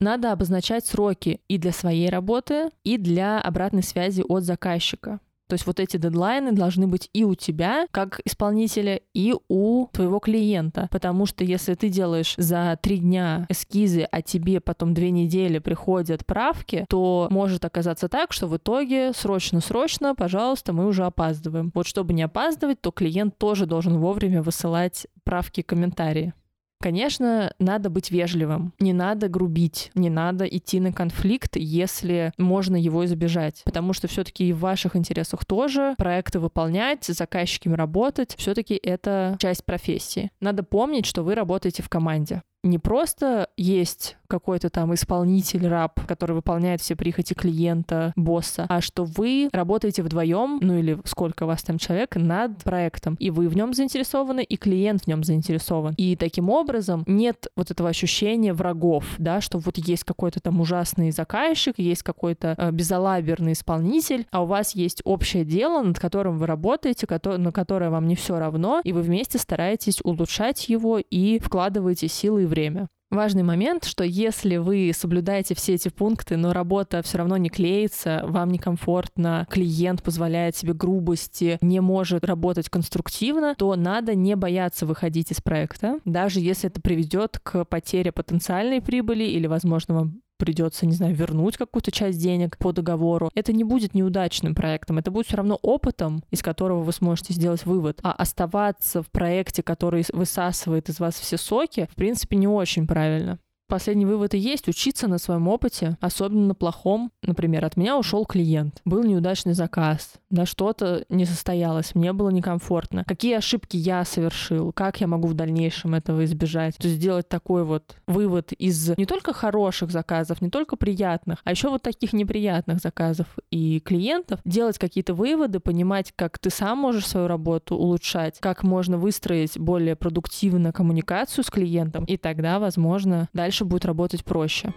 Надо 0.00 0.32
обозначать 0.32 0.86
сроки 0.86 1.40
и 1.48 1.58
для 1.58 1.72
своей 1.72 2.08
работы, 2.08 2.70
и 2.84 2.98
для 2.98 3.40
обратной 3.40 3.82
связи 3.82 4.24
от 4.26 4.44
заказчика. 4.44 5.20
То 5.48 5.54
есть 5.54 5.66
вот 5.66 5.80
эти 5.80 5.96
дедлайны 5.96 6.52
должны 6.52 6.86
быть 6.86 7.08
и 7.12 7.24
у 7.24 7.34
тебя, 7.34 7.86
как 7.90 8.20
исполнителя, 8.24 9.00
и 9.14 9.34
у 9.48 9.86
твоего 9.92 10.18
клиента. 10.18 10.88
Потому 10.90 11.26
что 11.26 11.42
если 11.42 11.74
ты 11.74 11.88
делаешь 11.88 12.34
за 12.36 12.78
три 12.80 12.98
дня 12.98 13.46
эскизы, 13.48 14.02
а 14.02 14.22
тебе 14.22 14.60
потом 14.60 14.94
две 14.94 15.10
недели 15.10 15.58
приходят 15.58 16.26
правки, 16.26 16.84
то 16.88 17.28
может 17.30 17.64
оказаться 17.64 18.08
так, 18.08 18.32
что 18.32 18.46
в 18.46 18.56
итоге 18.56 19.12
срочно-срочно, 19.14 20.14
пожалуйста, 20.14 20.72
мы 20.72 20.86
уже 20.86 21.04
опаздываем. 21.04 21.72
Вот 21.74 21.86
чтобы 21.86 22.12
не 22.12 22.22
опаздывать, 22.22 22.80
то 22.80 22.90
клиент 22.90 23.38
тоже 23.38 23.66
должен 23.66 23.98
вовремя 23.98 24.42
высылать 24.42 25.06
правки, 25.24 25.62
комментарии. 25.62 26.34
Конечно, 26.80 27.52
надо 27.58 27.90
быть 27.90 28.10
вежливым, 28.10 28.72
не 28.78 28.92
надо 28.92 29.28
грубить, 29.28 29.90
не 29.94 30.10
надо 30.10 30.44
идти 30.44 30.78
на 30.78 30.92
конфликт, 30.92 31.56
если 31.56 32.32
можно 32.38 32.76
его 32.76 33.04
избежать, 33.04 33.62
потому 33.64 33.92
что 33.92 34.06
все-таки 34.06 34.48
и 34.48 34.52
в 34.52 34.60
ваших 34.60 34.94
интересах 34.94 35.44
тоже 35.44 35.94
проекты 35.98 36.38
выполнять, 36.38 37.04
с 37.04 37.16
заказчиками 37.16 37.74
работать, 37.74 38.34
все-таки 38.38 38.74
это 38.74 39.36
часть 39.40 39.64
профессии. 39.64 40.30
Надо 40.40 40.62
помнить, 40.62 41.06
что 41.06 41.22
вы 41.22 41.34
работаете 41.34 41.82
в 41.82 41.88
команде 41.88 42.42
не 42.62 42.78
просто 42.78 43.48
есть 43.56 44.16
какой-то 44.26 44.68
там 44.68 44.92
исполнитель, 44.94 45.66
раб, 45.66 46.04
который 46.06 46.32
выполняет 46.32 46.80
все 46.80 46.96
прихоти 46.96 47.32
клиента, 47.32 48.12
босса, 48.14 48.66
а 48.68 48.80
что 48.80 49.04
вы 49.04 49.48
работаете 49.52 50.02
вдвоем, 50.02 50.58
ну 50.60 50.76
или 50.76 50.98
сколько 51.04 51.44
у 51.44 51.46
вас 51.46 51.62
там 51.62 51.78
человек, 51.78 52.16
над 52.16 52.62
проектом, 52.62 53.16
и 53.18 53.30
вы 53.30 53.48
в 53.48 53.56
нем 53.56 53.72
заинтересованы, 53.72 54.42
и 54.42 54.56
клиент 54.56 55.04
в 55.04 55.06
нем 55.06 55.24
заинтересован. 55.24 55.94
И 55.96 56.14
таким 56.16 56.50
образом 56.50 57.04
нет 57.06 57.46
вот 57.56 57.70
этого 57.70 57.88
ощущения 57.88 58.52
врагов, 58.52 59.04
да, 59.18 59.40
что 59.40 59.58
вот 59.58 59.78
есть 59.78 60.04
какой-то 60.04 60.40
там 60.40 60.60
ужасный 60.60 61.10
заказчик, 61.10 61.78
есть 61.78 62.02
какой-то 62.02 62.54
э, 62.58 62.70
безалаберный 62.70 63.52
исполнитель, 63.52 64.26
а 64.30 64.42
у 64.42 64.46
вас 64.46 64.74
есть 64.74 65.00
общее 65.04 65.44
дело, 65.44 65.82
над 65.82 65.98
которым 65.98 66.38
вы 66.38 66.46
работаете, 66.46 67.06
на 67.38 67.52
которое 67.52 67.90
вам 67.90 68.06
не 68.06 68.14
все 68.14 68.38
равно, 68.38 68.82
и 68.84 68.92
вы 68.92 69.00
вместе 69.00 69.38
стараетесь 69.38 70.00
улучшать 70.02 70.68
его 70.68 70.98
и 70.98 71.38
вкладываете 71.38 72.08
силы 72.08 72.47
время. 72.48 72.88
Важный 73.10 73.42
момент, 73.42 73.84
что 73.84 74.04
если 74.04 74.58
вы 74.58 74.92
соблюдаете 74.94 75.54
все 75.54 75.74
эти 75.74 75.88
пункты, 75.88 76.36
но 76.36 76.52
работа 76.52 77.02
все 77.02 77.18
равно 77.18 77.38
не 77.38 77.48
клеится, 77.48 78.22
вам 78.24 78.50
некомфортно, 78.50 79.46
клиент 79.50 80.02
позволяет 80.02 80.56
себе 80.56 80.74
грубости, 80.74 81.56
не 81.62 81.80
может 81.80 82.24
работать 82.24 82.68
конструктивно, 82.68 83.54
то 83.56 83.74
надо 83.76 84.14
не 84.14 84.36
бояться 84.36 84.84
выходить 84.84 85.30
из 85.30 85.40
проекта, 85.40 86.00
даже 86.04 86.40
если 86.40 86.68
это 86.68 86.82
приведет 86.82 87.38
к 87.42 87.64
потере 87.64 88.12
потенциальной 88.12 88.82
прибыли 88.82 89.24
или, 89.24 89.46
возможно, 89.46 89.94
вам 89.94 90.20
придется, 90.38 90.86
не 90.86 90.94
знаю, 90.94 91.14
вернуть 91.14 91.56
какую-то 91.56 91.90
часть 91.90 92.18
денег 92.18 92.56
по 92.58 92.72
договору, 92.72 93.30
это 93.34 93.52
не 93.52 93.64
будет 93.64 93.94
неудачным 93.94 94.54
проектом, 94.54 94.98
это 94.98 95.10
будет 95.10 95.26
все 95.26 95.36
равно 95.36 95.58
опытом, 95.62 96.22
из 96.30 96.42
которого 96.42 96.82
вы 96.82 96.92
сможете 96.92 97.34
сделать 97.34 97.66
вывод. 97.66 98.00
А 98.02 98.12
оставаться 98.12 99.02
в 99.02 99.10
проекте, 99.10 99.62
который 99.62 100.04
высасывает 100.12 100.88
из 100.88 101.00
вас 101.00 101.18
все 101.18 101.36
соки, 101.36 101.88
в 101.90 101.96
принципе, 101.96 102.36
не 102.36 102.48
очень 102.48 102.86
правильно. 102.86 103.38
Последний 103.68 104.06
вывод 104.06 104.32
и 104.32 104.38
есть 104.38 104.66
учиться 104.66 105.08
на 105.08 105.18
своем 105.18 105.46
опыте, 105.46 105.98
особенно 106.00 106.46
на 106.46 106.54
плохом. 106.54 107.12
Например, 107.22 107.66
от 107.66 107.76
меня 107.76 107.98
ушел 107.98 108.24
клиент, 108.24 108.80
был 108.86 109.04
неудачный 109.04 109.52
заказ, 109.52 110.14
да 110.30 110.46
что-то 110.46 111.04
не 111.10 111.26
состоялось, 111.26 111.94
мне 111.94 112.14
было 112.14 112.30
некомфортно. 112.30 113.04
Какие 113.06 113.36
ошибки 113.36 113.76
я 113.76 114.06
совершил, 114.06 114.72
как 114.72 115.02
я 115.02 115.06
могу 115.06 115.28
в 115.28 115.34
дальнейшем 115.34 115.94
этого 115.94 116.24
избежать. 116.24 116.76
То 116.76 116.88
есть 116.88 116.98
сделать 116.98 117.28
такой 117.28 117.64
вот 117.64 117.96
вывод 118.06 118.52
из 118.52 118.96
не 118.96 119.04
только 119.04 119.34
хороших 119.34 119.90
заказов, 119.90 120.40
не 120.40 120.48
только 120.48 120.76
приятных, 120.76 121.40
а 121.44 121.50
еще 121.50 121.68
вот 121.68 121.82
таких 121.82 122.14
неприятных 122.14 122.78
заказов 122.78 123.26
и 123.50 123.80
клиентов, 123.80 124.40
делать 124.46 124.78
какие-то 124.78 125.12
выводы, 125.12 125.60
понимать, 125.60 126.12
как 126.16 126.38
ты 126.38 126.48
сам 126.48 126.78
можешь 126.78 127.06
свою 127.06 127.26
работу 127.26 127.76
улучшать, 127.76 128.38
как 128.40 128.62
можно 128.62 128.96
выстроить 128.96 129.58
более 129.58 129.94
продуктивно 129.94 130.72
коммуникацию 130.72 131.44
с 131.44 131.50
клиентом, 131.50 132.04
и 132.06 132.16
тогда, 132.16 132.58
возможно, 132.58 133.28
дальше 133.34 133.57
будет 133.64 133.84
работать 133.84 134.24
проще. 134.24 134.72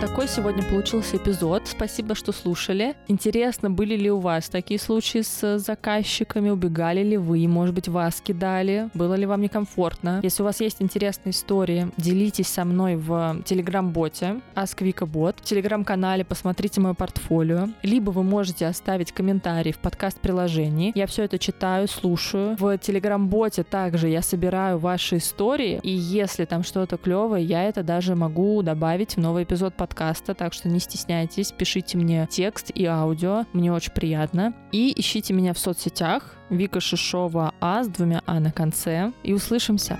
Такой 0.00 0.28
сегодня 0.28 0.62
получился 0.62 1.18
эпизод. 1.18 1.66
Спасибо, 1.66 2.14
что 2.14 2.32
слушали. 2.32 2.94
Интересно, 3.08 3.70
были 3.70 3.96
ли 3.96 4.10
у 4.10 4.18
вас 4.18 4.48
такие 4.48 4.80
случаи 4.80 5.20
с 5.20 5.58
заказчиками? 5.58 6.48
Убегали 6.48 7.02
ли 7.02 7.18
вы? 7.18 7.46
Может 7.46 7.74
быть, 7.74 7.86
вас 7.86 8.22
кидали? 8.22 8.88
Было 8.94 9.12
ли 9.12 9.26
вам 9.26 9.42
некомфортно? 9.42 10.20
Если 10.22 10.42
у 10.42 10.46
вас 10.46 10.62
есть 10.62 10.80
интересные 10.80 11.32
истории, 11.32 11.90
делитесь 11.98 12.48
со 12.48 12.64
мной 12.64 12.96
в 12.96 13.42
телеграм-боте 13.44 14.40
AskVikaBot. 14.54 15.36
В 15.36 15.42
телеграм-канале 15.42 16.24
посмотрите 16.24 16.80
мое 16.80 16.94
портфолио. 16.94 17.68
Либо 17.82 18.10
вы 18.10 18.22
можете 18.22 18.68
оставить 18.68 19.12
комментарий 19.12 19.72
в 19.72 19.78
подкаст-приложении. 19.80 20.92
Я 20.94 21.06
все 21.06 21.24
это 21.24 21.38
читаю, 21.38 21.88
слушаю. 21.88 22.56
В 22.58 22.78
телеграм-боте 22.78 23.64
также 23.64 24.08
я 24.08 24.22
собираю 24.22 24.78
ваши 24.78 25.18
истории. 25.18 25.78
И 25.82 25.90
если 25.90 26.46
там 26.46 26.62
что-то 26.62 26.96
клевое, 26.96 27.44
я 27.44 27.64
это 27.64 27.82
даже 27.82 28.14
могу 28.14 28.62
добавить 28.62 29.16
в 29.16 29.20
новый 29.20 29.44
эпизод 29.44 29.74
подкаста 29.74 29.89
подкаста, 29.90 30.34
так 30.34 30.52
что 30.52 30.68
не 30.68 30.78
стесняйтесь, 30.78 31.52
пишите 31.52 31.98
мне 31.98 32.28
текст 32.30 32.70
и 32.70 32.84
аудио, 32.86 33.44
мне 33.52 33.72
очень 33.72 33.92
приятно. 33.92 34.54
И 34.72 34.92
ищите 34.98 35.34
меня 35.34 35.52
в 35.52 35.58
соцсетях 35.58 36.36
Вика 36.48 36.80
Шишова 36.80 37.52
А 37.60 37.82
с 37.82 37.88
двумя 37.88 38.22
А 38.26 38.40
на 38.40 38.52
конце. 38.52 39.12
И 39.24 39.32
услышимся. 39.32 39.98